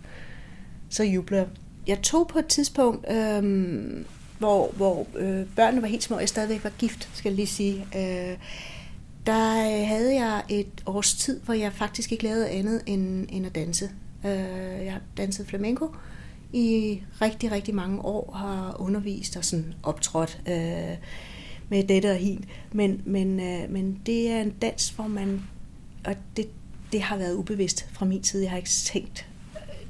Så 0.89 1.05
jubler 1.05 1.39
jeg. 1.39 1.47
Jeg 1.87 2.03
tog 2.03 2.29
på 2.29 2.39
et 2.39 2.47
tidspunkt, 2.47 3.13
øhm, 3.13 4.07
hvor, 4.39 4.71
hvor 4.77 5.07
øh, 5.17 5.47
børnene 5.57 5.83
var 5.83 5.89
helt 5.89 6.03
små, 6.03 6.17
og 6.17 6.21
jeg 6.21 6.29
stadigvæk 6.29 6.65
var 6.65 6.73
gift, 6.79 7.09
skal 7.15 7.31
jeg 7.31 7.37
lige 7.37 7.47
sige. 7.47 7.87
Øh, 7.97 8.37
der 9.27 9.81
øh, 9.81 9.89
havde 9.89 10.15
jeg 10.15 10.45
et 10.49 10.83
års 10.87 11.15
tid, 11.15 11.41
hvor 11.41 11.55
jeg 11.55 11.73
faktisk 11.73 12.13
ikke 12.13 12.25
lavede 12.25 12.49
andet 12.49 12.83
end, 12.87 13.27
end 13.29 13.47
at 13.47 13.55
danse. 13.55 13.91
Øh, 14.25 14.85
jeg 14.85 14.93
har 14.93 15.01
danset 15.17 15.47
flamenco 15.47 15.91
i 16.53 17.03
rigtig, 17.23 17.53
rigtig 17.53 17.75
mange 17.75 18.01
år, 18.01 18.33
har 18.33 18.77
undervist 18.81 19.37
og 19.37 19.45
sådan 19.45 19.75
optrådt. 19.83 20.41
Øh, 20.49 20.97
med 21.69 21.85
dette 21.85 22.11
og 22.11 22.17
hin. 22.17 22.45
Men, 22.73 23.03
men, 23.05 23.41
øh, 23.41 23.71
men 23.71 24.01
det 24.07 24.31
er 24.31 24.41
en 24.41 24.51
dans, 24.51 24.89
hvor 24.89 25.07
man, 25.07 25.43
og 26.05 26.17
det, 26.37 26.49
det 26.93 27.03
har 27.03 27.17
været 27.17 27.35
ubevidst 27.35 27.89
fra 27.93 28.07
min 28.07 28.25
side. 28.25 28.43
Jeg 28.43 28.51
har 28.51 28.57
ikke 28.57 28.69
tænkt, 28.69 29.29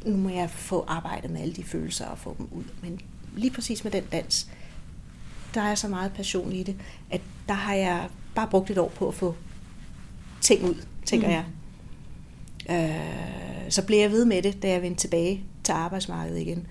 øh, 0.04 0.12
nu 0.12 0.16
må 0.16 0.28
jeg 0.28 0.50
få 0.50 0.84
arbejdet 0.88 1.30
med 1.30 1.40
alle 1.40 1.54
de 1.54 1.64
følelser 1.64 2.06
og 2.06 2.18
få 2.18 2.34
dem 2.38 2.48
ud. 2.52 2.64
Men 2.82 3.00
lige 3.36 3.50
præcis 3.50 3.84
med 3.84 3.92
den 3.92 4.04
dans, 4.12 4.48
der 5.54 5.60
er 5.60 5.74
så 5.74 5.88
meget 5.88 6.12
passion 6.12 6.52
i 6.52 6.62
det, 6.62 6.76
at 7.10 7.20
der 7.48 7.54
har 7.54 7.74
jeg 7.74 8.08
bare 8.36 8.48
brugt 8.50 8.70
et 8.70 8.78
år 8.78 8.88
på 8.88 9.08
at 9.08 9.14
få 9.14 9.34
ting 10.40 10.64
ud, 10.64 10.74
tænker 11.04 11.26
mm. 11.26 11.32
jeg. 11.32 11.44
Øh, 12.70 13.70
så 13.70 13.82
blev 13.82 13.98
jeg 13.98 14.10
ved 14.10 14.24
med 14.24 14.42
det, 14.42 14.62
da 14.62 14.68
jeg 14.68 14.82
vendte 14.82 15.00
tilbage 15.00 15.44
til 15.64 15.72
arbejdsmarkedet 15.72 16.40
igen. 16.40 16.66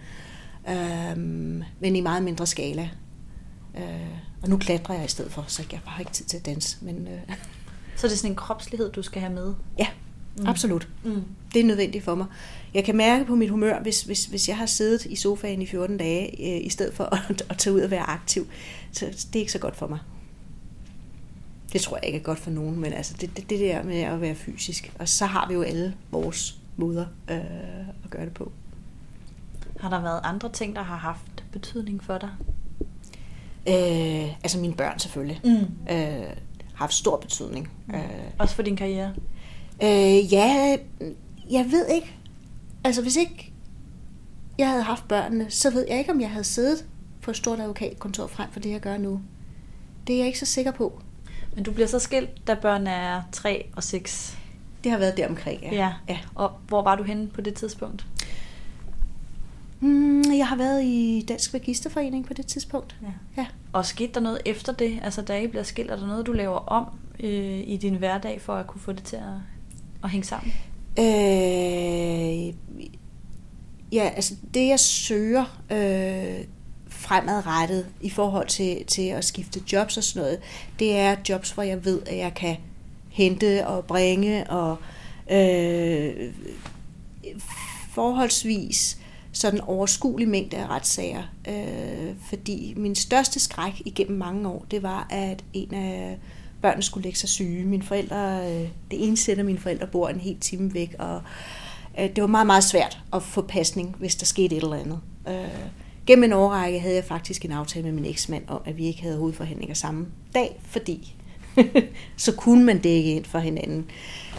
Øh, 0.69 1.17
men 1.79 1.95
i 1.95 2.01
meget 2.01 2.23
mindre 2.23 2.47
skala. 2.47 2.89
Øh, 3.77 3.83
og 4.41 4.49
nu 4.49 4.57
klatrer 4.57 4.95
jeg 4.95 5.05
i 5.05 5.07
stedet 5.07 5.31
for, 5.31 5.45
så 5.47 5.63
jeg 5.71 5.79
har 5.85 5.99
ikke 5.99 6.11
tid 6.11 6.25
til 6.25 6.37
at 6.37 6.45
danse. 6.45 6.77
Men, 6.81 7.07
øh. 7.07 7.35
Så 7.95 8.07
det 8.07 8.13
er 8.13 8.17
sådan 8.17 8.31
en 8.31 8.35
kropslighed, 8.35 8.91
du 8.91 9.01
skal 9.01 9.21
have 9.21 9.33
med? 9.33 9.53
Ja, 9.79 9.87
mm. 10.37 10.47
absolut. 10.47 10.87
Mm. 11.03 11.23
Det 11.53 11.59
er 11.59 11.65
nødvendigt 11.65 12.03
for 12.03 12.15
mig. 12.15 12.25
Jeg 12.73 12.83
kan 12.83 12.97
mærke 12.97 13.25
på 13.25 13.35
mit 13.35 13.49
humør, 13.49 13.81
hvis, 13.81 14.01
hvis, 14.01 14.25
hvis 14.25 14.49
jeg 14.49 14.57
har 14.57 14.65
siddet 14.65 15.05
i 15.05 15.15
sofaen 15.15 15.61
i 15.61 15.65
14 15.65 15.97
dage, 15.97 16.55
øh, 16.55 16.65
i 16.65 16.69
stedet 16.69 16.93
for 16.93 17.03
at, 17.29 17.43
at 17.49 17.57
tage 17.57 17.73
ud 17.73 17.81
og 17.81 17.91
være 17.91 18.09
aktiv, 18.09 18.47
så 18.91 19.05
det 19.05 19.35
er 19.35 19.39
ikke 19.39 19.51
så 19.51 19.59
godt 19.59 19.75
for 19.75 19.87
mig. 19.87 19.99
Det 21.75 21.83
tror 21.83 21.97
jeg 21.97 22.05
ikke 22.05 22.19
er 22.19 22.23
godt 22.23 22.39
for 22.39 22.51
nogen, 22.51 22.79
men 22.79 22.93
altså 22.93 23.15
det, 23.21 23.37
det, 23.37 23.49
det 23.49 23.59
der 23.59 23.83
med 23.83 24.01
at 24.01 24.21
være 24.21 24.35
fysisk. 24.35 24.93
Og 24.99 25.09
så 25.09 25.25
har 25.25 25.47
vi 25.47 25.53
jo 25.53 25.61
alle 25.61 25.95
vores 26.11 26.59
måder 26.77 27.05
øh, 27.29 27.37
at 28.03 28.09
gøre 28.09 28.25
det 28.25 28.33
på. 28.33 28.51
Har 29.79 29.89
der 29.89 30.01
været 30.01 30.21
andre 30.23 30.51
ting, 30.51 30.75
der 30.75 30.81
har 30.81 30.95
haft 30.95 31.43
betydning 31.51 32.03
for 32.03 32.17
dig? 32.17 32.29
Øh, 33.67 34.33
altså 34.43 34.59
mine 34.59 34.73
børn 34.73 34.99
selvfølgelig. 34.99 35.41
Mm. 35.43 35.93
Øh, 35.93 36.23
har 36.23 36.35
haft 36.73 36.93
stor 36.93 37.17
betydning. 37.17 37.69
Mm. 37.87 37.95
Øh, 37.95 38.01
Også 38.39 38.55
for 38.55 38.61
din 38.63 38.75
karriere? 38.75 39.13
Øh, 39.83 40.33
ja, 40.33 40.77
jeg 41.49 41.65
ved 41.71 41.87
ikke. 41.87 42.15
Altså 42.83 43.01
hvis 43.01 43.15
ikke 43.15 43.53
jeg 44.57 44.69
havde 44.69 44.83
haft 44.83 45.07
børnene, 45.07 45.51
så 45.51 45.69
ved 45.69 45.85
jeg 45.89 45.97
ikke, 45.99 46.11
om 46.11 46.21
jeg 46.21 46.29
havde 46.29 46.43
siddet 46.43 46.85
på 47.21 47.31
et 47.31 47.37
stort 47.37 47.59
advokatkontor 47.59 48.27
frem 48.27 48.51
for 48.51 48.59
det, 48.59 48.69
jeg 48.71 48.79
gør 48.79 48.97
nu. 48.97 49.21
Det 50.07 50.13
er 50.13 50.17
jeg 50.17 50.27
ikke 50.27 50.39
så 50.39 50.45
sikker 50.45 50.71
på. 50.71 51.01
Men 51.55 51.63
du 51.63 51.71
bliver 51.71 51.87
så 51.87 51.99
skilt, 51.99 52.47
da 52.47 52.53
børn 52.53 52.87
er 52.87 53.21
3 53.31 53.65
og 53.75 53.83
6? 53.83 54.37
Det 54.83 54.91
har 54.91 54.99
været 54.99 55.17
der 55.17 55.27
omkring, 55.27 55.61
ja. 55.61 55.73
ja. 55.73 55.93
ja. 56.09 56.17
Og 56.35 56.51
hvor 56.67 56.81
var 56.81 56.95
du 56.95 57.03
henne 57.03 57.27
på 57.27 57.41
det 57.41 57.53
tidspunkt? 57.53 58.05
Mm, 59.79 60.23
jeg 60.37 60.47
har 60.47 60.55
været 60.55 60.83
i 60.83 61.25
Dansk 61.27 61.53
Registerforening 61.53 62.25
på 62.25 62.33
det 62.33 62.45
tidspunkt. 62.45 62.95
Ja. 63.01 63.41
ja. 63.41 63.47
Og 63.73 63.85
skete 63.85 64.13
der 64.13 64.19
noget 64.19 64.41
efter 64.45 64.73
det? 64.73 64.99
Altså 65.03 65.21
da 65.21 65.41
I 65.41 65.47
bliver 65.47 65.63
skilt, 65.63 65.91
er 65.91 65.95
der 65.95 66.07
noget, 66.07 66.25
du 66.25 66.31
laver 66.31 66.57
om 66.57 66.85
øh, 67.19 67.59
i 67.67 67.77
din 67.81 67.95
hverdag 67.95 68.41
for 68.41 68.53
at 68.53 68.67
kunne 68.67 68.81
få 68.81 68.91
det 68.91 69.03
til 69.03 69.15
at, 69.15 69.23
at 70.03 70.09
hænge 70.09 70.25
sammen? 70.25 70.53
Øh, 70.99 72.53
ja, 73.91 74.09
altså 74.15 74.35
det 74.53 74.67
jeg 74.67 74.79
søger 74.79 75.61
øh, 75.71 76.45
fremadrettet 76.95 77.85
i 78.01 78.09
forhold 78.09 78.47
til, 78.47 78.85
til 78.85 79.01
at 79.01 79.25
skifte 79.25 79.61
jobs 79.73 79.97
og 79.97 80.03
sådan 80.03 80.21
noget, 80.21 80.39
det 80.79 80.97
er 80.97 81.15
jobs, 81.29 81.51
hvor 81.51 81.63
jeg 81.63 81.85
ved, 81.85 82.01
at 82.05 82.17
jeg 82.17 82.33
kan 82.33 82.57
hente 83.09 83.67
og 83.67 83.85
bringe 83.85 84.49
og 84.49 84.77
øh, 85.31 86.33
forholdsvis 87.89 88.97
sådan 89.31 89.61
overskuelig 89.61 90.27
mængde 90.27 90.57
af 90.57 90.67
retssager. 90.67 91.23
Øh, 91.47 92.13
fordi 92.29 92.73
min 92.77 92.95
største 92.95 93.39
skræk 93.39 93.81
igennem 93.85 94.17
mange 94.17 94.49
år, 94.49 94.65
det 94.71 94.83
var, 94.83 95.07
at 95.09 95.43
en 95.53 95.73
af 95.73 96.17
børnene 96.61 96.83
skulle 96.83 97.03
lægge 97.03 97.19
sig 97.19 97.29
syge. 97.29 97.65
Mine 97.65 97.83
forældre, 97.83 98.51
øh, 98.51 98.69
det 98.91 99.07
ene 99.07 99.17
sæt 99.17 99.39
af 99.39 99.45
mine 99.45 99.59
forældre 99.59 99.87
bor 99.87 100.09
en 100.09 100.19
helt 100.19 100.41
time 100.41 100.73
væk, 100.73 100.95
og 100.99 101.21
øh, 101.99 102.09
det 102.15 102.21
var 102.21 102.27
meget, 102.27 102.47
meget 102.47 102.63
svært 102.63 102.99
at 103.13 103.23
få 103.23 103.41
pasning, 103.41 103.95
hvis 103.99 104.15
der 104.15 104.25
skete 104.25 104.55
et 104.55 104.63
eller 104.63 104.75
andet. 104.75 104.99
Øh, 105.27 105.67
gennem 106.05 106.23
en 106.23 106.33
årrække 106.33 106.79
havde 106.79 106.95
jeg 106.95 107.03
faktisk 107.03 107.45
en 107.45 107.51
aftale 107.51 107.85
med 107.85 107.91
min 107.91 108.05
eksmand 108.05 108.43
om, 108.47 108.61
at 108.65 108.77
vi 108.77 108.85
ikke 108.85 109.01
havde 109.01 109.17
hovedforhandlinger 109.17 109.75
samme 109.75 110.07
dag, 110.33 110.59
fordi 110.63 111.15
så 112.17 112.35
kunne 112.35 112.63
man 112.63 112.79
dække 112.79 113.15
ind 113.15 113.25
for 113.25 113.39
hinanden. 113.39 113.85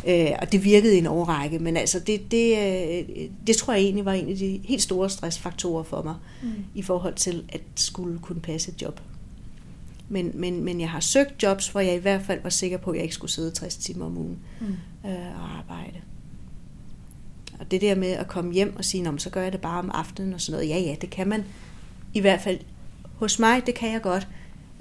Øh, 0.09 0.31
og 0.43 0.53
det 0.53 0.65
virkede 0.65 0.95
i 0.95 0.99
en 0.99 1.07
overrække, 1.07 1.59
men 1.59 1.77
altså 1.77 2.01
det, 2.01 2.31
det, 2.31 2.59
øh, 2.59 3.29
det 3.47 3.57
tror 3.57 3.73
jeg 3.73 3.83
egentlig 3.83 4.05
var 4.05 4.13
en 4.13 4.29
af 4.29 4.37
de 4.37 4.61
helt 4.65 4.83
store 4.83 5.11
stressfaktorer 5.11 5.83
for 5.83 6.03
mig, 6.03 6.15
mm. 6.43 6.65
i 6.75 6.83
forhold 6.83 7.15
til 7.15 7.45
at 7.49 7.61
skulle 7.75 8.19
kunne 8.19 8.41
passe 8.41 8.73
et 8.73 8.83
job. 8.83 9.01
Men, 10.09 10.31
men, 10.35 10.65
men 10.65 10.81
jeg 10.81 10.91
har 10.91 11.01
søgt 11.01 11.43
jobs, 11.43 11.69
hvor 11.69 11.81
jeg 11.81 11.95
i 11.95 11.99
hvert 11.99 12.23
fald 12.23 12.43
var 12.43 12.51
sikker 12.51 12.77
på, 12.77 12.91
at 12.91 12.97
jeg 12.97 13.03
ikke 13.03 13.15
skulle 13.15 13.31
sidde 13.31 13.51
60 13.51 13.77
timer 13.77 14.05
om 14.05 14.19
ugen 14.19 14.39
mm. 14.61 14.67
øh, 15.11 15.43
og 15.43 15.59
arbejde. 15.59 16.01
Og 17.61 17.71
det 17.71 17.81
der 17.81 17.95
med 17.95 18.11
at 18.11 18.29
komme 18.29 18.53
hjem 18.53 18.77
og 18.77 18.85
sige, 18.85 19.19
så 19.19 19.31
gør 19.31 19.43
jeg 19.43 19.53
det 19.53 19.61
bare 19.61 19.79
om 19.79 19.91
aftenen 19.95 20.35
og 20.35 20.41
sådan 20.41 20.53
noget. 20.53 20.69
Ja, 20.69 20.79
ja, 20.79 20.95
det 21.01 21.11
kan 21.11 21.29
man. 21.29 21.45
I 22.15 22.21
hvert 22.21 22.41
fald 22.41 22.59
hos 23.15 23.39
mig, 23.39 23.67
det 23.67 23.75
kan 23.75 23.93
jeg 23.93 24.03
godt 24.03 24.29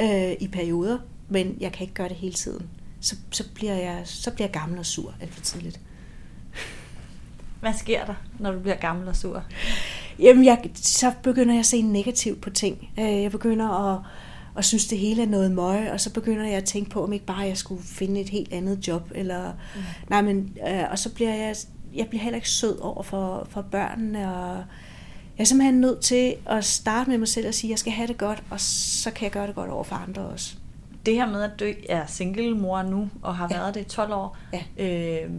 øh, 0.02 0.32
i 0.40 0.48
perioder 0.48 0.98
men 1.28 1.58
jeg 1.60 1.72
kan 1.72 1.82
ikke 1.82 1.94
gøre 1.94 2.10
det 2.10 2.18
hele 2.18 2.34
tiden. 2.34 2.70
Så, 3.00 3.16
så, 3.32 3.44
bliver, 3.56 3.76
jeg, 3.76 4.02
så 4.04 4.32
bliver 4.32 4.48
jeg 4.48 4.54
gammel 4.54 4.80
og 4.80 4.86
sur 4.86 5.14
alt 5.22 5.34
for 5.34 5.42
tidligt. 5.42 5.80
Hvad 7.60 7.74
sker 7.74 8.06
der, 8.06 8.14
når 8.40 8.52
du 8.52 8.60
bliver 8.60 8.76
gammel 8.76 9.08
og 9.08 9.16
sur? 9.16 9.44
Jamen, 10.20 10.46
jeg, 10.46 10.70
så 10.76 11.14
begynder 11.24 11.54
jeg 11.54 11.60
at 11.60 11.66
se 11.66 11.82
negativt 11.82 12.42
på 12.42 12.50
ting. 12.50 12.90
Øh, 13.00 13.22
jeg 13.22 13.32
begynder 13.32 13.94
at, 13.94 14.02
at 14.58 14.66
synes, 14.66 14.88
det 14.88 14.98
hele 14.98 15.22
er 15.22 15.28
noget 15.28 15.52
møg, 15.52 15.92
og 15.92 16.02
så 16.02 16.14
begynder 16.14 16.46
jeg 16.46 16.58
at 16.58 16.64
tænke 16.64 16.90
på, 16.90 17.04
om 17.04 17.14
ikke 17.14 17.26
bare 17.26 17.40
jeg 17.40 17.58
skulle 17.58 17.84
finde 17.84 18.22
et 18.22 18.30
helt 18.30 18.54
andet 18.54 18.88
job. 18.88 19.12
Eller, 19.16 19.52
mm. 19.76 19.82
nej, 20.10 20.22
men, 20.22 20.58
øh, 20.68 20.84
og 20.92 21.00
så 21.00 21.14
bliver 21.14 21.34
jeg, 21.34 21.56
jeg 21.96 22.08
bliver 22.08 22.24
heller 22.24 22.36
ikke 22.36 22.50
sød 22.50 22.80
over 22.80 23.04
for, 23.04 23.48
for 23.50 23.62
børnene, 23.62 24.36
og 24.36 24.56
jeg 25.38 25.44
er 25.44 25.44
simpelthen 25.44 25.82
nødt 25.82 26.02
til 26.02 26.36
at 26.46 26.66
starte 26.66 27.10
med 27.10 27.18
mig 27.18 27.28
selv 27.28 27.48
og 27.48 27.54
sige, 27.54 27.70
at 27.70 27.72
jeg 27.72 27.80
skal 27.80 27.94
have 27.94 28.08
det 28.08 28.18
godt, 28.18 28.44
og 28.50 28.60
så 28.60 29.12
kan 29.12 29.24
jeg 29.24 29.32
gøre 29.32 29.48
det 29.48 29.56
godt 29.56 29.70
over 29.70 29.84
for 29.84 29.96
andre 29.96 30.22
også 30.22 30.56
det 31.06 31.14
her 31.14 31.30
med, 31.30 31.44
at 31.44 31.60
du 31.60 31.66
er 31.90 32.06
single 32.06 32.58
mor 32.58 32.82
nu, 32.82 33.10
og 33.22 33.36
har 33.36 33.48
ja. 33.52 33.58
været 33.58 33.76
det 33.76 33.82
i 33.82 33.84
12 33.84 34.14
år, 34.14 34.38
ja. 34.54 34.86
øh, 34.86 35.32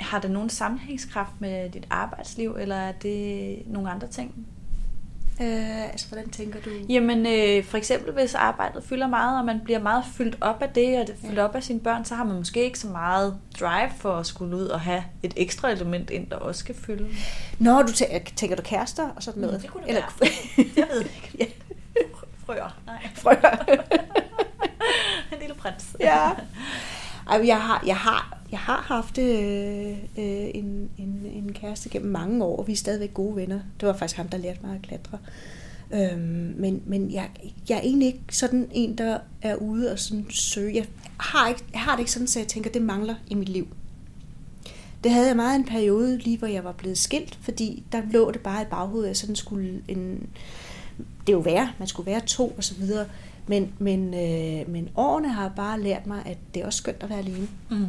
har 0.00 0.20
det 0.20 0.30
nogen 0.30 0.50
sammenhængskraft 0.50 1.40
med 1.40 1.70
dit 1.70 1.86
arbejdsliv, 1.90 2.56
eller 2.60 2.76
er 2.76 2.92
det 2.92 3.56
nogle 3.66 3.90
andre 3.90 4.06
ting? 4.06 4.46
Øh, 5.40 5.82
altså, 5.82 6.08
hvordan 6.08 6.30
tænker 6.30 6.60
du? 6.60 6.70
Jamen, 6.88 7.26
øh, 7.26 7.64
for 7.64 7.76
eksempel 7.76 8.12
hvis 8.12 8.34
arbejdet 8.34 8.84
fylder 8.84 9.06
meget, 9.06 9.38
og 9.38 9.44
man 9.44 9.60
bliver 9.64 9.78
meget 9.78 10.04
fyldt 10.14 10.38
op 10.40 10.62
af 10.62 10.68
det, 10.68 11.00
og 11.00 11.06
det 11.06 11.16
fyldt 11.20 11.38
ja. 11.38 11.44
op 11.44 11.54
af 11.54 11.62
sine 11.62 11.80
børn, 11.80 12.04
så 12.04 12.14
har 12.14 12.24
man 12.24 12.36
måske 12.36 12.64
ikke 12.64 12.78
så 12.78 12.86
meget 12.88 13.38
drive 13.60 13.90
for 13.98 14.16
at 14.16 14.26
skulle 14.26 14.56
ud 14.56 14.66
og 14.66 14.80
have 14.80 15.04
et 15.22 15.34
ekstra 15.36 15.70
element 15.70 16.10
ind, 16.10 16.30
der 16.30 16.36
også 16.36 16.58
skal 16.58 16.74
fylde. 16.74 17.08
Nå, 17.58 17.82
du 17.82 17.92
tænker, 17.92 18.30
tænker 18.36 18.56
du 18.56 18.62
kærester 18.62 19.08
og 19.16 19.22
sådan 19.22 19.40
noget? 19.40 19.56
Mm, 19.56 19.60
det 19.62 19.70
kunne 19.70 19.82
det 19.82 19.88
Eller... 19.88 20.02
være. 20.20 20.66
Jeg 20.76 20.86
ved 20.92 21.00
ikke. 21.00 21.30
ja. 21.40 21.44
Frøer. 22.46 22.76
Nej. 22.86 23.08
Frøer. 23.14 23.64
en 25.32 25.38
lille 25.40 25.54
prins. 25.54 25.96
ja. 26.00 26.30
Ej, 27.30 27.46
jeg 27.46 27.60
har, 27.60 27.82
jeg 27.86 27.96
har, 27.96 28.33
jeg 28.54 28.60
har 28.60 28.82
haft 28.82 29.18
øh, 29.18 29.90
øh, 30.18 30.50
en, 30.54 30.90
en, 30.98 31.26
en 31.34 31.52
kæreste 31.52 31.88
gennem 31.88 32.12
mange 32.12 32.44
år, 32.44 32.56
og 32.56 32.66
vi 32.66 32.72
er 32.72 32.76
stadigvæk 32.76 33.14
gode 33.14 33.36
venner. 33.36 33.60
Det 33.80 33.88
var 33.88 33.92
faktisk 33.92 34.16
ham, 34.16 34.28
der 34.28 34.38
lærte 34.38 34.58
mig 34.62 34.74
at 34.74 34.82
klatre. 34.82 35.18
Øhm, 35.92 36.54
men 36.56 36.82
men 36.86 37.12
jeg, 37.12 37.30
jeg 37.68 37.76
er 37.76 37.80
egentlig 37.80 38.06
ikke 38.06 38.20
sådan 38.30 38.68
en, 38.72 38.98
der 38.98 39.18
er 39.42 39.54
ude 39.54 39.92
og 39.92 39.98
sådan 39.98 40.26
søge. 40.30 40.74
Jeg 40.74 40.84
har, 41.16 41.48
ikke, 41.48 41.64
jeg 41.72 41.80
har 41.80 41.92
det 41.92 42.00
ikke 42.00 42.12
sådan, 42.12 42.28
så 42.28 42.38
jeg 42.38 42.48
tænker, 42.48 42.70
det 42.70 42.82
mangler 42.82 43.14
i 43.26 43.34
mit 43.34 43.48
liv. 43.48 43.68
Det 45.04 45.12
havde 45.12 45.26
jeg 45.26 45.36
meget 45.36 45.56
en 45.56 45.64
periode, 45.64 46.18
lige 46.18 46.38
hvor 46.38 46.48
jeg 46.48 46.64
var 46.64 46.72
blevet 46.72 46.98
skilt, 46.98 47.38
fordi 47.42 47.82
der 47.92 48.02
lå 48.10 48.30
det 48.30 48.40
bare 48.40 48.62
i 48.62 48.66
baghovedet, 48.70 49.04
at 49.04 49.08
jeg 49.08 49.16
sådan 49.16 49.36
skulle 49.36 49.82
en... 49.88 50.28
Det 50.98 51.32
er 51.32 51.36
jo 51.36 51.38
værre, 51.38 51.72
man 51.78 51.88
skulle 51.88 52.10
være 52.10 52.20
to 52.20 52.54
og 52.56 52.64
så 52.64 52.74
videre. 52.74 53.06
Men, 53.46 53.72
men, 53.78 54.14
øh, 54.14 54.70
men 54.70 54.88
årene 54.96 55.28
har 55.28 55.52
bare 55.56 55.80
lært 55.80 56.06
mig, 56.06 56.22
at 56.26 56.38
det 56.54 56.62
er 56.62 56.66
også 56.66 56.76
skønt 56.76 57.02
at 57.02 57.10
være 57.10 57.18
alene. 57.18 57.48
Mm. 57.70 57.86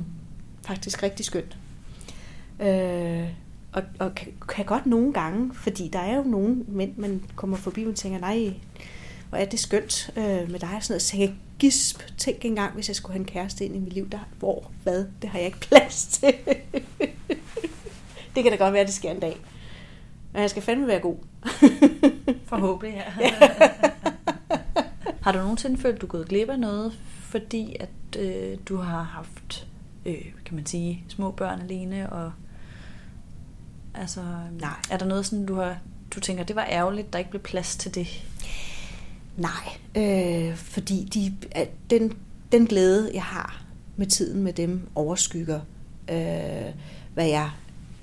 Faktisk 0.66 1.04
rigtig 1.04 1.26
skønt. 1.26 1.58
Øh, 2.60 3.28
og, 3.74 3.84
og 4.00 4.16
kan, 4.16 4.34
kan 4.50 4.66
godt 4.66 4.86
nogle 4.86 5.14
gange, 5.14 5.54
fordi 5.54 5.88
der 5.88 6.00
er 6.00 6.16
jo 6.16 6.24
nogen 6.24 6.66
mænd, 6.68 6.98
man 6.98 7.24
kommer 7.36 7.58
forbi 7.58 7.86
og 7.86 7.96
tænker, 7.96 8.20
nej, 8.20 8.54
hvor 9.30 9.38
er 9.38 9.46
det 9.46 9.60
skønt 9.60 10.10
øh, 10.18 10.52
med 10.52 10.60
dig. 10.60 10.70
Og 10.76 10.84
sådan 10.84 10.94
noget. 10.94 11.02
Så 11.02 11.18
jeg 11.18 11.34
gisp, 11.60 12.02
tænk 12.18 12.46
engang, 12.46 12.74
hvis 12.74 12.88
jeg 12.88 12.96
skulle 12.96 13.14
have 13.14 13.20
en 13.20 13.26
kæreste 13.26 13.66
ind 13.66 13.76
i 13.76 13.80
mit 13.80 13.94
liv, 13.94 14.10
der, 14.10 14.28
hvor, 14.40 14.72
hvad, 14.84 15.06
det 15.22 15.30
har 15.30 15.40
jeg 15.40 15.46
ikke 15.46 15.60
plads 15.60 16.08
til. 16.08 16.34
det 18.36 18.44
kan 18.44 18.52
da 18.52 18.56
godt 18.58 18.74
være, 18.74 18.82
at 18.82 18.88
det 18.88 18.96
sker 18.96 19.12
en 19.12 19.20
dag. 19.20 19.38
Men 20.34 20.42
jeg 20.42 20.50
skal 20.50 20.62
fandme 20.64 20.88
være 20.88 21.00
god. 21.00 21.16
Forhåbentlig, 22.50 23.04
ja. 23.20 23.30
Har 25.22 25.32
du 25.32 25.38
nogensinde 25.38 25.78
følt, 25.78 25.96
at 25.96 26.02
du 26.02 26.06
er 26.06 26.10
gået 26.10 26.28
glip 26.28 26.50
af 26.50 26.60
noget, 26.60 26.94
fordi 27.22 27.76
at 27.80 28.20
øh, 28.20 28.58
du 28.70 28.78
har 28.78 29.04
haft, 29.04 29.68
øh, 30.06 30.26
kan 30.46 30.56
man 30.56 30.66
sige, 30.66 31.04
små 31.08 31.32
børn 31.32 31.62
alene? 31.62 32.10
Og, 32.10 32.32
altså, 33.94 34.22
Nej. 34.60 34.70
Er 34.92 34.98
der 34.98 35.06
noget 35.06 35.26
sådan, 35.26 35.46
du 35.46 35.56
har 35.56 35.78
du 36.16 36.20
tænker, 36.20 36.44
det 36.44 36.56
var 36.56 36.68
ærgerligt, 36.70 37.14
der 37.14 37.20
ikke 37.20 37.32
blev 37.32 37.42
plads 37.42 37.76
til 37.76 37.96
det? 37.96 38.08
Nej, 39.38 39.78
øh, 39.96 40.56
fordi 40.56 41.06
de, 41.14 41.36
at 41.52 41.70
den, 41.90 42.18
den 42.52 42.68
glæde, 42.68 43.12
jeg 43.14 43.24
har 43.24 43.64
med 43.96 44.08
tiden 44.08 44.44
med 44.44 44.54
dem, 44.54 44.90
overskygger, 44.96 45.60
øh, 46.10 46.74
hvad 47.14 47.28
jeg 47.28 47.52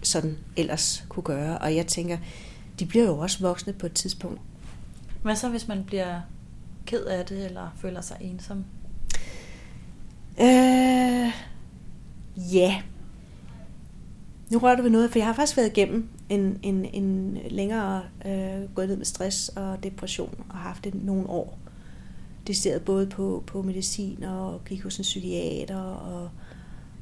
sådan 0.03 0.38
ellers 0.57 1.05
kunne 1.09 1.23
gøre. 1.23 1.59
Og 1.59 1.77
jeg 1.77 1.87
tænker, 1.87 2.19
de 2.79 2.87
bliver 2.87 3.05
jo 3.05 3.19
også 3.19 3.38
voksne 3.41 3.73
på 3.73 3.87
et 3.87 3.93
tidspunkt. 3.93 4.41
Hvad 5.23 5.37
så, 5.37 5.49
hvis 5.49 5.69
man 5.69 5.85
bliver 5.85 6.21
ked 6.87 7.05
af 7.05 7.27
det, 7.27 7.45
eller 7.45 7.69
føler 7.77 8.01
sig 8.01 8.17
ensom? 8.21 8.65
Øh, 10.41 11.33
ja. 12.37 12.83
Nu 14.51 14.59
rører 14.59 14.77
du 14.77 14.83
ved 14.83 14.90
noget, 14.90 15.11
for 15.11 15.18
jeg 15.18 15.27
har 15.27 15.35
faktisk 15.35 15.57
været 15.57 15.68
igennem 15.68 16.09
en, 16.29 16.59
en, 16.62 16.85
en 16.85 17.38
længere 17.51 18.03
øh, 18.27 18.75
gået 18.75 18.88
ned 18.88 18.97
med 18.97 19.05
stress 19.05 19.49
og 19.49 19.83
depression 19.83 20.45
og 20.49 20.57
haft 20.57 20.85
det 20.85 21.05
nogle 21.05 21.29
år. 21.29 21.59
Det 22.47 22.57
ser 22.57 22.79
både 22.79 23.07
på, 23.07 23.42
på 23.47 23.62
medicin 23.62 24.25
og 24.25 24.61
gik 24.64 24.83
hos 24.83 24.99
en 24.99 25.03
psykiater 25.03 25.81
og, 25.81 26.31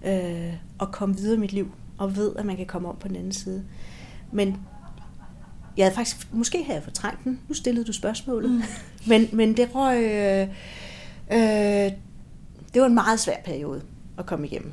øh, 0.05 0.55
og 0.79 0.93
kom 0.93 1.19
videre 1.19 1.37
i 1.37 1.41
mit 1.41 1.53
liv 1.53 1.73
og 1.99 2.17
ved, 2.17 2.37
at 2.37 2.47
man 2.47 2.57
kan 2.57 2.67
komme 2.67 2.89
om 2.89 2.97
på 3.01 3.09
den 3.09 3.17
anden 3.17 3.33
side. 3.33 3.65
Men 4.33 4.57
jeg 5.77 5.85
havde 5.85 5.95
faktisk, 5.95 6.33
måske 6.33 6.65
havde 6.65 6.77
jeg 6.77 6.85
fortrængt 6.85 7.25
den. 7.25 7.41
Nu 7.49 7.55
stillede 7.55 7.85
du 7.85 7.93
spørgsmålet. 7.93 8.51
Mm. 8.51 8.63
men, 9.11 9.29
men 9.33 9.57
det 9.57 9.75
røg... 9.75 10.05
Øh, 10.05 10.49
øh, 11.33 11.93
det 12.75 12.83
var 12.83 12.87
en 12.87 12.95
meget 12.95 13.21
svær 13.21 13.37
periode 13.45 13.83
at 14.19 14.27
komme 14.27 14.47
igennem. 14.47 14.73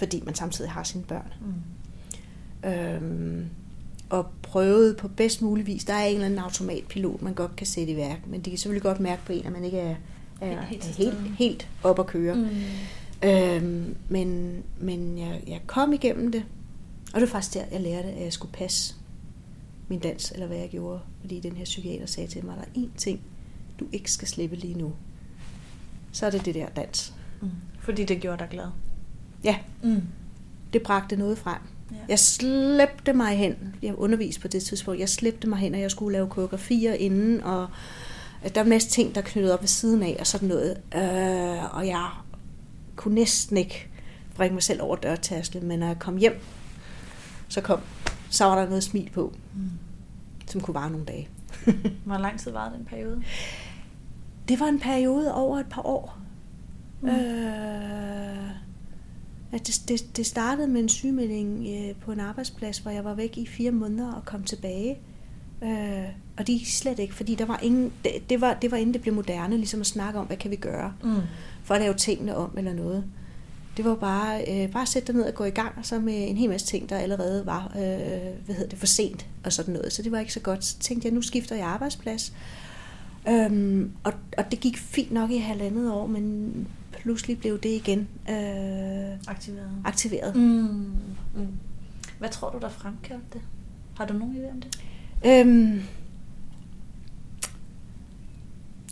Fordi 0.00 0.22
man 0.24 0.34
samtidig 0.34 0.70
har 0.70 0.82
sine 0.82 1.04
børn. 1.04 1.32
Mm. 1.40 2.68
Øhm, 2.70 3.46
og 4.08 4.26
prøvet 4.42 4.96
på 4.96 5.08
bedst 5.08 5.42
mulig 5.42 5.66
vis. 5.66 5.84
Der 5.84 5.94
er 5.94 6.04
en 6.04 6.14
eller 6.14 6.26
anden 6.26 6.38
automatpilot, 6.38 7.22
man 7.22 7.34
godt 7.34 7.56
kan 7.56 7.66
sætte 7.66 7.92
i 7.92 7.96
værk. 7.96 8.26
Men 8.26 8.40
de 8.40 8.50
kan 8.50 8.58
selvfølgelig 8.58 8.82
godt 8.82 9.00
mærke 9.00 9.22
på 9.26 9.32
en, 9.32 9.46
at 9.46 9.52
man 9.52 9.64
ikke 9.64 9.78
er, 9.78 9.94
er 10.40 10.62
helt, 10.62 10.84
helt, 10.84 11.16
helt 11.38 11.68
op 11.82 11.98
at 11.98 12.06
køre. 12.06 12.34
Mm. 12.34 12.48
Øhm, 13.28 13.96
men 14.08 14.62
men 14.78 15.18
jeg, 15.18 15.42
jeg 15.46 15.60
kom 15.66 15.92
igennem 15.92 16.32
det. 16.32 16.44
Og 17.14 17.20
det 17.20 17.28
var 17.28 17.32
faktisk 17.32 17.54
der, 17.54 17.64
jeg 17.72 17.80
lærte, 17.80 18.08
at 18.08 18.24
jeg 18.24 18.32
skulle 18.32 18.52
passe 18.52 18.94
min 19.88 19.98
dans, 19.98 20.30
eller 20.30 20.46
hvad 20.46 20.56
jeg 20.56 20.68
gjorde. 20.68 21.00
Fordi 21.20 21.40
den 21.40 21.56
her 21.56 21.64
psykiater 21.64 22.06
sagde 22.06 22.30
til 22.30 22.44
mig, 22.44 22.56
at 22.56 22.68
der 22.74 22.80
er 22.80 22.84
én 22.84 22.96
ting, 22.96 23.20
du 23.80 23.86
ikke 23.92 24.12
skal 24.12 24.28
slippe 24.28 24.56
lige 24.56 24.74
nu. 24.78 24.92
Så 26.12 26.26
er 26.26 26.30
det 26.30 26.44
det 26.44 26.54
der 26.54 26.68
dans. 26.68 27.14
Mm. 27.42 27.48
Fordi 27.80 28.04
det 28.04 28.20
gjorde 28.20 28.38
dig 28.38 28.48
glad? 28.50 28.66
Ja. 29.44 29.56
Mm. 29.82 30.02
Det 30.72 30.82
bragte 30.82 31.16
noget 31.16 31.38
frem. 31.38 31.58
Ja. 31.90 31.96
Jeg 32.08 32.18
slæbte 32.18 33.12
mig 33.12 33.36
hen. 33.36 33.74
Jeg 33.82 33.94
underviste 33.94 34.40
på 34.40 34.48
det 34.48 34.62
tidspunkt. 34.62 35.00
Jeg 35.00 35.08
slæbte 35.08 35.48
mig 35.48 35.58
hen, 35.58 35.74
og 35.74 35.80
jeg 35.80 35.90
skulle 35.90 36.12
lave 36.12 36.28
koreografier 36.28 36.92
inden, 36.92 37.40
og 37.42 37.68
der 38.42 38.50
var 38.54 38.62
en 38.62 38.68
masse 38.68 38.88
ting, 38.88 39.14
der 39.14 39.20
knyttede 39.20 39.54
op 39.54 39.60
ved 39.60 39.68
siden 39.68 40.02
af, 40.02 40.16
og 40.20 40.26
sådan 40.26 40.48
noget. 40.48 40.70
Øh, 40.94 41.74
og 41.76 41.86
jeg 41.86 42.10
kunne 42.96 43.14
næsten 43.14 43.56
ikke 43.56 43.88
bringe 44.34 44.54
mig 44.54 44.62
selv 44.62 44.82
over 44.82 44.96
dørtaslen, 44.96 45.68
men 45.68 45.78
når 45.78 45.86
jeg 45.86 45.98
kom 45.98 46.16
hjem, 46.16 46.40
så 47.48 47.60
kom, 47.60 47.80
så 48.30 48.44
var 48.44 48.60
der 48.60 48.68
noget 48.68 48.84
smil 48.84 49.10
på, 49.14 49.32
mm. 49.54 49.70
som 50.46 50.60
kunne 50.60 50.74
vare 50.74 50.90
nogle 50.90 51.06
dage. 51.06 51.28
Hvor 52.06 52.18
lang 52.18 52.40
tid 52.40 52.50
var 52.50 52.72
den 52.76 52.84
periode? 52.84 53.22
Det 54.48 54.60
var 54.60 54.66
en 54.66 54.80
periode 54.80 55.34
over 55.34 55.58
et 55.58 55.66
par 55.70 55.86
år. 55.86 56.18
Mm. 57.00 57.08
Øh, 57.08 58.49
at 59.52 59.66
det, 59.66 59.82
det, 59.88 60.16
det 60.16 60.26
startede 60.26 60.68
med 60.68 60.80
en 60.80 60.88
sygemelding 60.88 61.66
øh, 61.68 61.94
på 62.04 62.12
en 62.12 62.20
arbejdsplads, 62.20 62.78
hvor 62.78 62.90
jeg 62.90 63.04
var 63.04 63.14
væk 63.14 63.38
i 63.38 63.46
fire 63.46 63.70
måneder 63.70 64.12
og 64.12 64.24
kom 64.24 64.44
tilbage. 64.44 64.98
Øh, 65.62 66.04
og 66.38 66.46
de 66.46 66.66
slet 66.66 66.98
ikke, 66.98 67.14
fordi 67.14 67.34
der 67.34 67.44
var 67.44 67.58
ingen, 67.62 67.92
det, 68.04 68.12
det, 68.30 68.40
var, 68.40 68.54
det 68.54 68.70
var 68.70 68.76
inden 68.76 68.92
det 68.92 69.02
blev 69.02 69.14
moderne, 69.14 69.56
ligesom 69.56 69.80
at 69.80 69.86
snakke 69.86 70.18
om, 70.18 70.26
hvad 70.26 70.36
kan 70.36 70.50
vi 70.50 70.56
gøre 70.56 70.92
mm. 71.04 71.20
for 71.64 71.74
at 71.74 71.80
lave 71.80 71.94
tingene 71.94 72.36
om 72.36 72.58
eller 72.58 72.72
noget. 72.72 73.04
Det 73.76 73.84
var 73.84 73.94
bare, 73.94 74.40
øh, 74.40 74.72
bare 74.72 74.82
at 74.82 74.88
sætte 74.88 75.06
dig 75.06 75.14
ned 75.14 75.24
og 75.28 75.34
gå 75.34 75.44
i 75.44 75.50
gang, 75.50 75.78
og 75.78 75.84
så 75.84 75.98
med 75.98 76.28
en 76.28 76.36
hel 76.36 76.48
masse 76.48 76.66
ting, 76.66 76.88
der 76.88 76.98
allerede 76.98 77.46
var 77.46 77.72
øh, 77.76 78.44
hvad 78.44 78.54
hedder 78.54 78.68
det, 78.68 78.78
for 78.78 78.86
sent 78.86 79.26
og 79.44 79.52
sådan 79.52 79.74
noget. 79.74 79.92
Så 79.92 80.02
det 80.02 80.12
var 80.12 80.18
ikke 80.18 80.32
så 80.32 80.40
godt. 80.40 80.64
Så 80.64 80.78
tænkte 80.78 81.06
jeg, 81.06 81.14
nu 81.14 81.22
skifter 81.22 81.56
jeg 81.56 81.66
arbejdsplads. 81.66 82.32
Øhm, 83.28 83.90
og, 84.04 84.12
og 84.38 84.50
det 84.50 84.60
gik 84.60 84.78
fint 84.78 85.12
nok 85.12 85.30
i 85.30 85.38
halvandet 85.38 85.92
år, 85.92 86.06
men 86.06 86.52
pludselig 87.02 87.38
blev 87.38 87.58
det 87.58 87.68
igen 87.68 88.08
øh, 88.30 89.18
aktiveret. 89.26 89.70
aktiveret. 89.84 90.36
Mm. 90.36 90.92
Mm. 91.34 91.48
Hvad 92.18 92.28
tror 92.28 92.50
du, 92.50 92.58
der 92.58 92.68
fremkaldte 92.68 93.26
det? 93.32 93.40
Har 93.96 94.06
du 94.06 94.12
nogen 94.14 94.36
idé 94.36 94.50
om 94.50 94.60
det? 94.60 94.80
Øhm, 95.26 95.82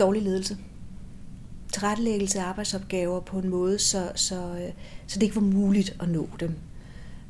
dårlig 0.01 0.23
ledelse. 0.23 0.57
Tilrettelæggelse 1.73 2.41
af 2.41 2.45
arbejdsopgaver 2.45 3.21
på 3.21 3.39
en 3.39 3.49
måde, 3.49 3.79
så, 3.79 4.13
så, 4.15 4.35
øh, 4.35 4.73
så 5.07 5.19
det 5.19 5.23
ikke 5.23 5.37
var 5.37 5.43
muligt 5.43 5.97
at 6.01 6.09
nå 6.09 6.29
dem. 6.41 6.55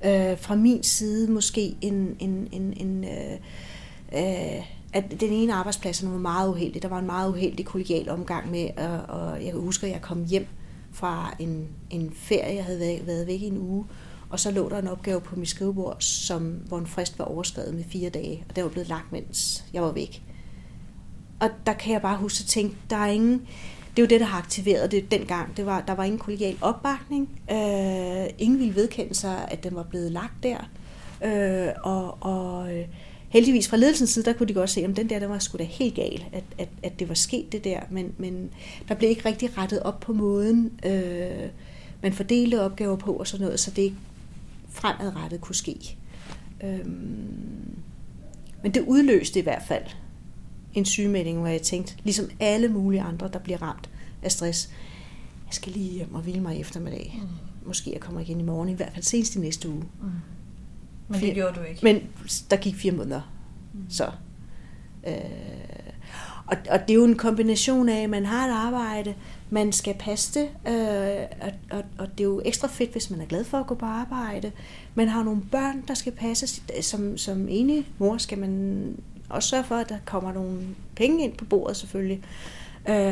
Øh, 0.05 0.39
fra 0.39 0.55
min 0.55 0.83
side 0.83 1.31
måske 1.31 1.77
en, 1.81 2.17
en, 2.19 2.49
en, 2.53 2.73
en 2.77 3.05
øh, 3.05 3.39
øh, 4.13 4.65
at 4.93 5.21
den 5.21 5.31
ene 5.33 5.55
arbejdsplads 5.55 6.05
var 6.05 6.19
meget 6.19 6.51
uheldig. 6.51 6.83
Der 6.83 6.89
var 6.89 6.99
en 6.99 7.07
meget 7.07 7.31
uheldig 7.31 7.67
kollegial 7.67 8.09
omgang 8.09 8.51
med, 8.51 8.69
og, 8.77 9.21
og 9.21 9.45
jeg 9.45 9.53
kan 9.53 9.61
huske, 9.61 9.87
at 9.87 9.93
jeg 9.93 10.01
kom 10.01 10.25
hjem 10.25 10.47
fra 10.93 11.35
en, 11.39 11.69
en 11.91 12.13
ferie, 12.15 12.55
jeg 12.55 12.65
havde 12.65 12.81
været, 12.81 13.07
været 13.07 13.27
væk 13.27 13.43
i 13.43 13.47
en 13.47 13.59
uge, 13.59 13.85
og 14.31 14.41
så 14.41 14.51
lå 14.51 14.69
der 14.69 14.79
en 14.79 14.89
opgave 14.89 15.21
på 15.21 15.37
mit 15.37 15.49
skrivebord, 15.49 15.97
som, 16.01 16.43
hvor 16.43 16.79
en 16.79 16.87
frist 16.87 17.19
var 17.19 17.25
overskrevet 17.25 17.75
med 17.75 17.85
fire 17.85 18.11
dage, 18.11 18.45
og 18.49 18.57
den 18.57 18.65
var 18.65 18.71
blevet 18.71 18.89
lagt, 18.89 19.13
mens 19.13 19.65
jeg 19.73 19.83
var 19.83 19.93
væk. 19.93 20.23
Og 21.41 21.51
der 21.67 21.73
kan 21.73 21.93
jeg 21.93 22.03
bare 22.03 22.17
huske 22.17 22.43
at 22.43 22.47
tænke, 22.47 22.77
der 22.91 22.97
er 22.97 23.07
ingen, 23.07 23.47
det 23.91 24.03
er 24.03 24.07
jo 24.07 24.09
det, 24.09 24.21
der 24.21 24.27
har 24.27 24.39
aktiveret 24.39 24.91
det 24.91 25.11
dengang. 25.11 25.57
Det 25.57 25.67
var, 25.67 25.81
der 25.81 25.95
var 25.95 26.05
ingen 26.05 26.19
kollegial 26.19 26.59
opbakning. 26.61 27.41
Øh, 27.51 28.27
ingen 28.39 28.59
ville 28.59 28.75
vedkende 28.75 29.15
sig, 29.15 29.49
at 29.51 29.65
den 29.65 29.75
var 29.75 29.83
blevet 29.83 30.13
lagt 30.13 30.43
der. 30.43 30.59
Øh, 31.25 31.73
og, 31.85 32.19
og 32.21 32.77
øh, 32.77 32.87
heldigvis 33.29 33.69
fra 33.69 33.77
ledelsens 33.77 34.11
side, 34.11 34.25
der 34.25 34.33
kunne 34.33 34.47
de 34.49 34.55
godt 34.55 34.71
se, 34.71 34.81
at 34.81 34.97
den 34.97 35.11
der, 35.11 35.19
der 35.19 35.27
var 35.27 35.39
sgu 35.39 35.59
da 35.59 35.65
helt 35.65 35.95
gal, 35.95 36.25
at, 36.33 36.45
at, 36.59 36.69
at 36.83 36.99
det 36.99 37.09
var 37.09 37.15
sket 37.15 37.53
det 37.53 37.65
der, 37.65 37.81
men, 37.91 38.13
men 38.19 38.51
der 38.89 38.95
blev 38.95 39.11
ikke 39.11 39.29
rigtig 39.29 39.59
rettet 39.59 39.81
op 39.81 40.01
på 40.01 40.13
måden, 40.13 40.73
øh, 40.87 41.49
man 42.03 42.13
fordelte 42.13 42.63
opgaver 42.63 42.97
på 42.97 43.13
og 43.13 43.27
sådan 43.27 43.45
noget, 43.45 43.61
så 43.61 43.71
det 43.71 43.83
ikke 43.83 43.97
fremadrettet 44.69 45.41
kunne 45.41 45.55
ske. 45.55 45.97
Øh, 46.65 46.87
men 48.63 48.75
det 48.75 48.85
udløste 48.87 49.39
i 49.39 49.43
hvert 49.43 49.63
fald 49.69 49.85
en 50.75 50.85
sygemelding, 50.85 51.39
hvor 51.39 51.47
jeg 51.47 51.63
tænkte, 51.63 51.95
ligesom 52.05 52.31
alle 52.41 52.69
mulige 52.69 53.03
andre, 53.03 53.31
der 53.33 53.39
bliver 53.39 53.63
ramt 53.63 53.91
af 54.23 54.33
stress, 54.33 54.71
jeg 55.47 55.55
skal 55.55 55.73
lige 55.73 55.91
hjem 55.91 56.15
og 56.15 56.21
hvile 56.21 56.41
mig 56.41 56.57
i 56.57 56.61
eftermiddag. 56.61 57.21
Mm. 57.23 57.29
Måske 57.67 57.93
jeg 57.93 58.01
kommer 58.01 58.21
igen 58.21 58.41
i 58.41 58.43
morgen, 58.43 58.69
i 58.69 58.73
hvert 58.73 58.93
fald 58.93 59.05
senest 59.05 59.37
i 59.37 59.39
næste 59.39 59.69
uge. 59.69 59.85
Mm. 60.03 60.09
Men 61.09 61.21
det 61.21 61.35
gjorde 61.35 61.55
du 61.55 61.63
ikke? 61.63 61.81
Men 61.83 62.03
der 62.51 62.57
gik 62.57 62.75
fire 62.75 62.93
måneder. 62.93 63.21
Mm. 63.75 63.91
Så. 63.91 64.11
Øh, 65.07 65.15
og, 66.47 66.57
og 66.71 66.81
det 66.81 66.91
er 66.91 66.95
jo 66.95 67.05
en 67.05 67.17
kombination 67.17 67.89
af, 67.89 68.03
at 68.03 68.11
man 68.11 68.27
har 68.27 68.49
et 68.49 68.53
arbejde, 68.53 69.15
man 69.51 69.73
skal 69.73 69.95
passe 69.95 70.41
det, 70.41 70.49
øh, 70.69 71.27
og, 71.41 71.79
og, 71.79 71.85
og 71.99 72.09
det 72.19 72.21
er 72.21 72.29
jo 72.29 72.43
ekstra 72.45 72.69
fedt, 72.69 72.93
hvis 72.93 73.11
man 73.11 73.21
er 73.21 73.27
glad 73.27 73.45
for 73.45 73.59
at 73.59 73.67
gå 73.67 73.75
på 73.75 73.87
arbejde. 73.87 74.53
Man 74.95 75.09
har 75.09 75.23
nogle 75.23 75.43
børn, 75.51 75.85
der 75.89 75.95
skal 75.95 76.13
passes. 76.13 76.63
Som, 76.81 77.19
som 77.19 77.49
enig 77.49 77.87
mor 77.99 78.19
skal 78.19 78.39
man 78.39 78.83
også 79.29 79.49
sørge 79.49 79.65
for, 79.65 79.75
at 79.75 79.89
der 79.89 79.99
kommer 80.05 80.33
nogle 80.33 80.61
penge 80.97 81.25
ind 81.25 81.33
på 81.37 81.45
bordet 81.45 81.77
selvfølgelig. 81.77 82.23
Øh, 82.23 82.58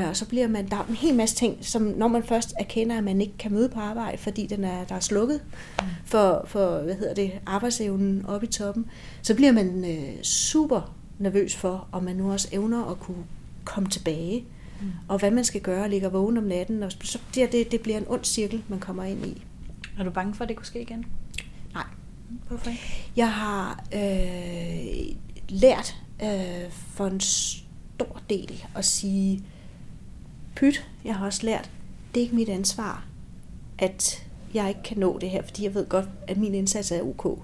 og 0.09 0.17
så 0.17 0.27
bliver 0.29 0.49
man, 0.49 0.69
der 0.69 0.77
er 0.77 0.85
en 0.89 0.95
hel 0.95 1.15
masse 1.15 1.37
ting, 1.37 1.59
som 1.61 1.83
når 1.83 2.09
man 2.09 2.23
først 2.23 2.55
erkender, 2.59 2.99
at 2.99 3.05
man 3.05 3.21
ikke 3.21 3.39
kan 3.39 3.53
møde 3.53 3.69
på 3.69 3.81
arbejde, 3.81 4.19
fordi 4.19 4.47
den 4.47 4.65
er, 4.65 4.85
der 4.85 4.95
er 4.95 5.01
slukket 5.01 5.41
for, 6.05 6.45
for 6.47 6.83
hvad 6.83 6.95
hedder 6.95 7.15
det, 7.15 7.33
arbejdsevnen 7.47 8.27
oppe 8.27 8.47
i 8.47 8.51
toppen, 8.51 8.87
så 9.23 9.35
bliver 9.35 9.53
man 9.53 9.85
øh, 9.85 10.23
super 10.23 10.95
nervøs 11.19 11.57
for, 11.57 11.89
om 11.93 12.05
man 12.05 12.17
nu 12.17 12.33
også 12.33 12.49
evner 12.53 12.85
at 12.85 13.01
kunne 13.01 13.25
komme 13.65 13.89
tilbage. 13.89 14.45
Mm. 14.81 14.93
Og 15.09 15.19
hvad 15.19 15.31
man 15.31 15.45
skal 15.45 15.61
gøre, 15.61 15.91
ligger 15.91 16.09
vågen 16.09 16.37
om 16.37 16.45
natten, 16.45 16.83
og 16.83 16.93
så 16.93 17.19
bliver 17.33 17.47
det, 17.47 17.73
det 17.73 17.81
bliver 17.81 17.99
en 17.99 18.05
ond 18.09 18.25
cirkel, 18.25 18.62
man 18.69 18.81
kommer 18.81 19.05
ind 19.05 19.27
i. 19.27 19.43
Er 19.99 20.05
du 20.05 20.11
bange 20.11 20.35
for, 20.35 20.45
at 20.45 20.49
det 20.49 20.57
kunne 20.57 20.67
ske 20.67 20.81
igen? 20.81 21.07
Nej. 21.75 21.85
Hvorfor 22.49 22.71
ikke? 22.71 23.11
Jeg 23.17 23.33
har 23.33 23.85
øh, 23.95 25.17
lært 25.49 25.97
øh, 26.23 26.71
for 26.71 27.07
en 27.07 27.21
stor 27.21 28.21
del 28.31 28.65
at 28.75 28.85
sige, 28.85 29.45
pyt, 30.57 30.88
jeg 31.05 31.14
har 31.14 31.27
også 31.27 31.47
lært, 31.47 31.71
det 32.14 32.21
er 32.21 32.25
ikke 32.25 32.37
mit 32.37 32.49
ansvar, 32.49 33.05
at 33.79 34.27
jeg 34.55 34.69
ikke 34.69 34.83
kan 34.83 34.99
nå 34.99 35.19
det 35.19 35.31
her, 35.31 35.42
fordi 35.42 35.64
jeg 35.64 35.75
ved 35.75 35.88
godt, 35.88 36.09
at 36.29 36.37
min 36.37 36.55
indsats 36.55 36.92
er 36.92 37.03
ok. 37.03 37.38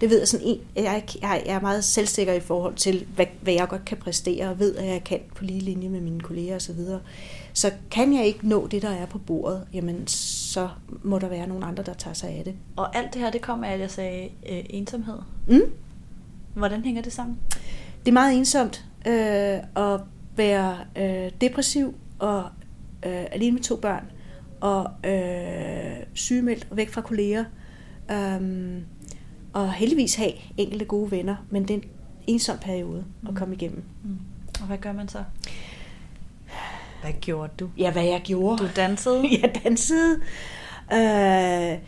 Det 0.00 0.10
ved 0.10 0.18
jeg 0.18 0.28
sådan 0.28 0.46
en, 0.46 0.60
jeg, 0.76 1.02
jeg 1.22 1.42
er 1.46 1.60
meget 1.60 1.84
selvsikker 1.84 2.32
i 2.32 2.40
forhold 2.40 2.74
til, 2.74 3.06
hvad, 3.14 3.26
hvad 3.40 3.54
jeg 3.54 3.68
godt 3.68 3.84
kan 3.84 3.96
præstere, 3.96 4.48
og 4.48 4.58
ved, 4.58 4.76
at 4.76 4.86
jeg 4.86 5.04
kan 5.04 5.20
på 5.34 5.44
lige 5.44 5.60
linje 5.60 5.88
med 5.88 6.00
mine 6.00 6.20
kolleger 6.20 6.56
osv. 6.56 6.76
Så, 6.76 6.98
så 7.52 7.72
kan 7.90 8.14
jeg 8.14 8.26
ikke 8.26 8.48
nå 8.48 8.66
det, 8.66 8.82
der 8.82 8.90
er 8.90 9.06
på 9.06 9.18
bordet, 9.18 9.66
jamen 9.72 10.06
så 10.06 10.68
må 11.02 11.18
der 11.18 11.28
være 11.28 11.46
nogle 11.46 11.66
andre, 11.66 11.82
der 11.82 11.94
tager 11.94 12.14
sig 12.14 12.30
af 12.30 12.44
det. 12.44 12.54
Og 12.76 12.96
alt 12.96 13.14
det 13.14 13.22
her, 13.22 13.30
det 13.30 13.40
kommer 13.40 13.66
af, 13.66 13.72
at 13.72 13.80
jeg 13.80 13.90
sagde 13.90 14.28
øh, 14.48 14.64
ensomhed. 14.70 15.18
Mm. 15.46 15.72
Hvordan 16.54 16.84
hænger 16.84 17.02
det 17.02 17.12
sammen? 17.12 17.38
Det 18.00 18.08
er 18.08 18.12
meget 18.12 18.36
ensomt, 18.36 18.84
øh, 19.06 19.58
og 19.74 20.00
være 20.36 20.76
øh, 20.96 21.30
depressiv 21.40 21.94
og 22.18 22.44
øh, 23.06 23.26
alene 23.32 23.52
med 23.52 23.62
to 23.62 23.76
børn, 23.76 24.04
og 24.60 24.90
øh, 25.04 25.96
sygemeldt 26.14 26.66
og 26.70 26.76
væk 26.76 26.90
fra 26.90 27.00
kolleger, 27.00 27.44
øh, 28.10 28.82
og 29.52 29.72
heldigvis 29.72 30.14
have 30.14 30.32
enkelte 30.56 30.84
gode 30.84 31.10
venner, 31.10 31.36
men 31.50 31.62
det 31.62 31.70
er 31.70 31.74
en 31.74 31.84
ensom 32.26 32.58
periode 32.58 33.04
at 33.28 33.34
komme 33.34 33.54
igennem. 33.54 33.84
Mm. 34.04 34.18
Og 34.60 34.66
hvad 34.66 34.78
gør 34.78 34.92
man 34.92 35.08
så? 35.08 35.24
Hvad 37.02 37.12
gjorde 37.20 37.52
du? 37.60 37.70
Ja, 37.78 37.92
hvad 37.92 38.04
jeg 38.04 38.20
gjorde. 38.24 38.58
Du 38.62 38.68
dansede? 38.76 39.22
jeg 39.42 39.60
dansede. 39.64 40.20
Øh, 40.92 41.78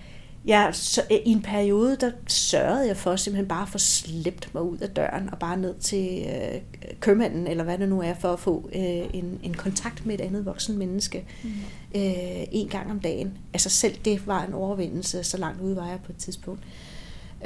jeg, 0.44 0.70
så, 0.72 1.02
øh, 1.10 1.16
I 1.16 1.30
en 1.30 1.42
periode, 1.42 1.96
der 2.00 2.10
sørgede 2.26 2.86
jeg 2.86 2.96
for 2.96 3.16
simpelthen 3.16 3.48
bare 3.48 3.62
at 3.62 3.68
få 3.68 3.78
slæbt 3.78 4.54
mig 4.54 4.62
ud 4.62 4.78
af 4.78 4.88
døren 4.88 5.30
og 5.32 5.38
bare 5.38 5.56
ned 5.56 5.74
til 5.74 6.26
øh, 6.26 6.60
købmanden, 7.00 7.46
eller 7.46 7.64
hvad 7.64 7.78
det 7.78 7.88
nu 7.88 8.02
er, 8.02 8.14
for 8.14 8.32
at 8.32 8.40
få 8.40 8.70
øh, 8.74 9.14
en, 9.14 9.40
en 9.42 9.54
kontakt 9.54 10.06
med 10.06 10.14
et 10.14 10.20
andet 10.20 10.46
voksen 10.46 10.78
menneske 10.78 11.24
mm. 11.42 11.50
øh, 11.94 12.44
en 12.52 12.68
gang 12.68 12.90
om 12.90 13.00
dagen. 13.00 13.38
Altså 13.52 13.70
selv 13.70 13.96
det 14.04 14.26
var 14.26 14.44
en 14.44 14.52
overvindelse, 14.52 15.24
så 15.24 15.36
langt 15.36 15.60
ude 15.60 15.76
var 15.76 15.88
jeg 15.88 15.98
på 16.04 16.12
et 16.12 16.18
tidspunkt. 16.18 16.62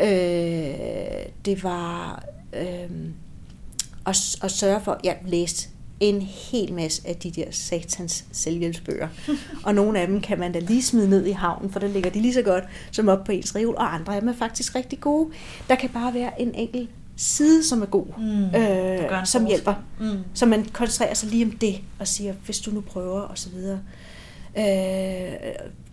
Øh, 0.01 0.07
det 1.45 1.63
var 1.63 2.25
øh, 2.53 2.91
at, 4.07 4.37
at 4.43 4.51
sørge 4.51 4.81
for, 4.81 5.01
jeg 5.05 5.19
læste 5.27 5.69
en 6.09 6.23
hel 6.23 6.73
masse 6.73 7.09
af 7.09 7.17
de 7.17 7.31
der 7.31 7.45
satans 7.51 8.25
selvhjælpsbøger. 8.33 9.09
og 9.65 9.75
nogle 9.75 10.01
af 10.01 10.07
dem 10.07 10.21
kan 10.21 10.39
man 10.39 10.53
da 10.53 10.59
lige 10.59 10.83
smide 10.83 11.11
ned 11.11 11.27
i 11.27 11.31
havnen, 11.31 11.71
for 11.71 11.81
der 11.81 11.89
ligger 11.89 12.11
de 12.11 12.21
lige 12.21 12.35
så 12.35 12.43
godt 12.43 12.65
som 12.91 13.09
op 13.09 13.25
på 13.25 13.33
ens 13.33 13.57
reol, 13.57 13.75
og 13.75 13.95
andre 13.95 14.15
af 14.15 14.21
dem 14.21 14.29
er 14.29 14.35
faktisk 14.35 14.75
rigtig 14.75 15.01
gode. 15.01 15.31
Der 15.69 15.75
kan 15.75 15.91
bare 15.91 16.15
være 16.15 16.41
en 16.41 16.55
enkelt 16.55 16.91
side, 17.17 17.65
som 17.65 17.83
er 17.83 17.87
god, 17.87 18.07
mm, 18.19 18.61
øh, 18.61 19.27
som 19.27 19.47
hjælper. 19.47 19.75
Mm. 20.01 20.19
Så 20.35 20.47
man 20.47 20.65
koncentrerer 20.65 21.15
sig 21.15 21.29
lige 21.29 21.45
om 21.45 21.51
det, 21.51 21.81
og 21.99 22.09
siger, 22.09 22.35
hvis 22.45 22.61
du 22.61 22.71
nu 22.71 22.81
prøver, 22.81 23.21
og 23.21 23.39
så 23.39 23.51
videre. 23.51 23.81
Øh, 24.59 25.33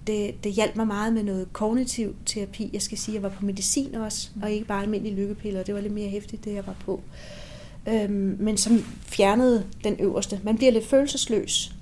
det, 0.07 0.43
det 0.43 0.51
hjalp 0.51 0.75
mig 0.75 0.87
meget 0.87 1.13
med 1.13 1.23
noget 1.23 1.53
kognitiv 1.53 2.15
terapi. 2.25 2.69
Jeg 2.73 2.81
skal 2.81 2.97
sige, 2.97 3.13
at 3.13 3.23
jeg 3.23 3.31
var 3.31 3.37
på 3.37 3.45
medicin 3.45 3.95
også, 3.95 4.29
mm. 4.35 4.43
og 4.43 4.51
ikke 4.51 4.65
bare 4.65 4.81
almindelige 4.81 5.15
lykkepiller. 5.15 5.63
Det 5.63 5.75
var 5.75 5.81
lidt 5.81 5.93
mere 5.93 6.09
hæftigt, 6.09 6.45
det 6.45 6.53
jeg 6.53 6.67
var 6.67 6.75
på. 6.85 7.01
Øhm, 7.87 8.37
men 8.39 8.57
som 8.57 8.77
fjernede 9.01 9.65
den 9.83 9.95
øverste. 9.99 10.39
Man 10.43 10.57
bliver 10.57 10.71
lidt 10.71 10.85
følelsesløs 10.85 11.75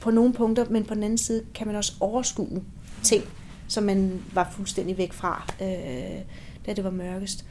på 0.00 0.10
nogle 0.10 0.32
punkter, 0.32 0.64
men 0.70 0.84
på 0.84 0.94
den 0.94 1.02
anden 1.02 1.18
side 1.18 1.42
kan 1.54 1.66
man 1.66 1.76
også 1.76 1.92
overskue 2.00 2.62
ting, 3.02 3.24
som 3.68 3.84
man 3.84 4.22
var 4.32 4.52
fuldstændig 4.56 4.98
væk 4.98 5.12
fra, 5.12 5.46
øh, 5.62 6.22
da 6.66 6.72
det 6.72 6.84
var 6.84 6.90
mørkest. 6.90 7.44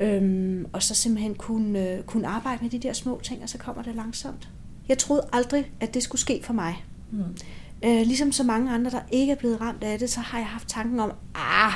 Øhm, 0.00 0.66
og 0.72 0.82
så 0.82 0.94
simpelthen 0.94 1.34
kunne, 1.34 1.88
øh, 1.88 2.02
kunne 2.02 2.28
arbejde 2.28 2.62
med 2.62 2.70
de 2.70 2.78
der 2.78 2.92
små 2.92 3.20
ting, 3.22 3.42
og 3.42 3.48
så 3.48 3.58
kommer 3.58 3.82
det 3.82 3.94
langsomt. 3.94 4.48
Jeg 4.88 4.98
troede 4.98 5.28
aldrig, 5.32 5.70
at 5.80 5.94
det 5.94 6.02
skulle 6.02 6.20
ske 6.20 6.40
for 6.42 6.52
mig. 6.52 6.84
Mm. 7.10 7.24
Øh, 7.84 8.02
ligesom 8.06 8.32
så 8.32 8.42
mange 8.42 8.72
andre, 8.72 8.90
der 8.90 9.00
ikke 9.10 9.32
er 9.32 9.36
blevet 9.36 9.60
ramt 9.60 9.84
af 9.84 9.98
det, 9.98 10.10
så 10.10 10.20
har 10.20 10.38
jeg 10.38 10.46
haft 10.46 10.68
tanken 10.68 11.00
om, 11.00 11.12
ah, 11.34 11.72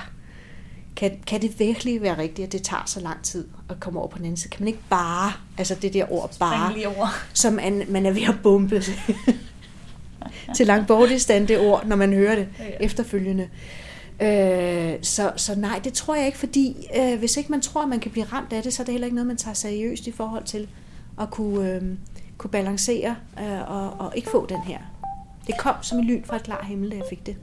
kan, 0.96 1.12
kan 1.26 1.42
det 1.42 1.59
virkelig 1.59 2.02
være 2.02 2.18
rigtigt, 2.18 2.46
at 2.46 2.52
det 2.52 2.62
tager 2.62 2.83
så 2.87 3.00
lang 3.00 3.22
tid 3.22 3.48
at 3.70 3.80
komme 3.80 4.00
over 4.00 4.09
på 4.09 4.18
den 4.18 4.24
anden 4.24 4.37
side? 4.37 4.50
Kan 4.50 4.61
man 4.61 4.68
ikke 4.68 4.85
bare, 4.90 5.33
altså 5.59 5.74
det 5.83 5.94
der 5.94 6.12
ord 6.12 6.38
bare, 6.38 6.87
over. 6.87 7.07
som 7.33 7.52
man, 7.52 7.83
man 7.88 8.07
er 8.07 8.11
ved 8.11 8.22
at 8.22 8.35
bombe 8.42 8.83
til 10.57 10.66
langt 10.66 11.20
stand 11.20 11.48
det 11.48 11.59
ord, 11.59 11.87
når 11.87 11.96
man 11.96 12.12
hører 12.12 12.35
det 12.35 12.48
ja, 12.59 12.64
efterfølgende. 12.80 13.48
Øh, 14.22 14.94
så, 15.02 15.33
så 15.37 15.54
nej, 15.54 15.80
det 15.85 15.92
tror 15.92 16.14
jeg 16.14 16.26
ikke, 16.26 16.38
fordi 16.38 16.87
øh, 16.96 17.18
hvis 17.18 17.37
ikke 17.37 17.50
man 17.50 17.61
tror, 17.61 17.83
at 17.83 17.88
man 17.88 18.00
kan 18.00 18.11
blive 18.11 18.24
ramt 18.24 18.52
af 18.52 18.62
det, 18.62 18.74
så 18.74 18.83
er 18.83 18.85
det 18.85 18.92
heller 18.92 19.07
ikke 19.07 19.14
noget, 19.14 19.26
man 19.26 19.37
tager 19.37 19.54
seriøst 19.54 20.07
i 20.07 20.12
forhold 20.12 20.44
til 20.44 20.68
at 21.20 21.30
kunne, 21.30 21.70
øh, 21.70 21.83
kunne 22.38 22.50
balancere 22.50 23.16
øh, 23.40 23.70
og, 23.70 23.92
og 23.98 24.12
ikke 24.16 24.30
få 24.30 24.46
den 24.46 24.61
her. 24.61 24.78
Det 25.46 25.59
kom 25.59 25.74
som 25.83 25.98
en 25.98 26.04
lyn 26.04 26.24
fra 26.24 26.37
et 26.37 26.42
klar 26.42 26.64
himmel, 26.64 26.90
da 26.90 26.96
jeg 26.96 27.04
fik 27.11 27.26
det. 27.26 27.37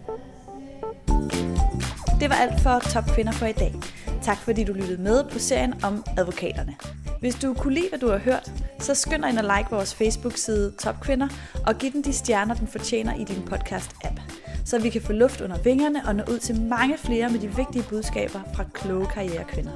Det 2.21 2.29
var 2.29 2.35
alt 2.35 2.61
for 2.61 2.79
Top 2.79 3.03
Kvinder 3.15 3.31
for 3.31 3.45
i 3.45 3.51
dag. 3.51 3.73
Tak 4.21 4.37
fordi 4.37 4.63
du 4.63 4.73
lyttede 4.73 5.01
med 5.01 5.23
på 5.23 5.39
serien 5.39 5.83
om 5.83 6.03
advokaterne. 6.17 6.75
Hvis 7.19 7.35
du 7.35 7.53
kunne 7.53 7.73
lide, 7.73 7.89
hvad 7.89 7.99
du 7.99 8.09
har 8.09 8.17
hørt, 8.17 8.51
så 8.79 8.95
skynd 8.95 9.21
dig 9.21 9.29
ind 9.29 9.37
og 9.37 9.57
like 9.57 9.69
vores 9.71 9.95
Facebook-side 9.95 10.73
Top 10.79 10.99
Kvinder 10.99 11.27
og 11.67 11.75
giv 11.75 11.91
den 11.91 12.03
de 12.03 12.13
stjerner, 12.13 12.55
den 12.55 12.67
fortjener 12.67 13.15
i 13.15 13.23
din 13.23 13.43
podcast-app, 13.51 14.21
så 14.65 14.79
vi 14.79 14.89
kan 14.89 15.01
få 15.01 15.13
luft 15.13 15.41
under 15.41 15.57
vingerne 15.57 16.07
og 16.07 16.15
nå 16.15 16.23
ud 16.31 16.39
til 16.39 16.61
mange 16.61 16.97
flere 16.97 17.29
med 17.29 17.39
de 17.39 17.55
vigtige 17.55 17.83
budskaber 17.89 18.39
fra 18.55 18.63
kloge 18.73 19.05
karrierekvinder. 19.05 19.71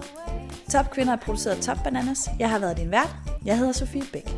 Top 0.71 0.91
Kvinder 0.91 1.13
er 1.13 1.17
produceret 1.17 1.55
af 1.55 1.61
Top 1.61 1.77
Bananas. 1.83 2.29
Jeg 2.39 2.49
har 2.49 2.59
været 2.59 2.77
din 2.77 2.91
vært. 2.91 3.15
Jeg 3.45 3.57
hedder 3.57 3.73
Sofie 3.73 4.03
Bæk. 4.13 4.29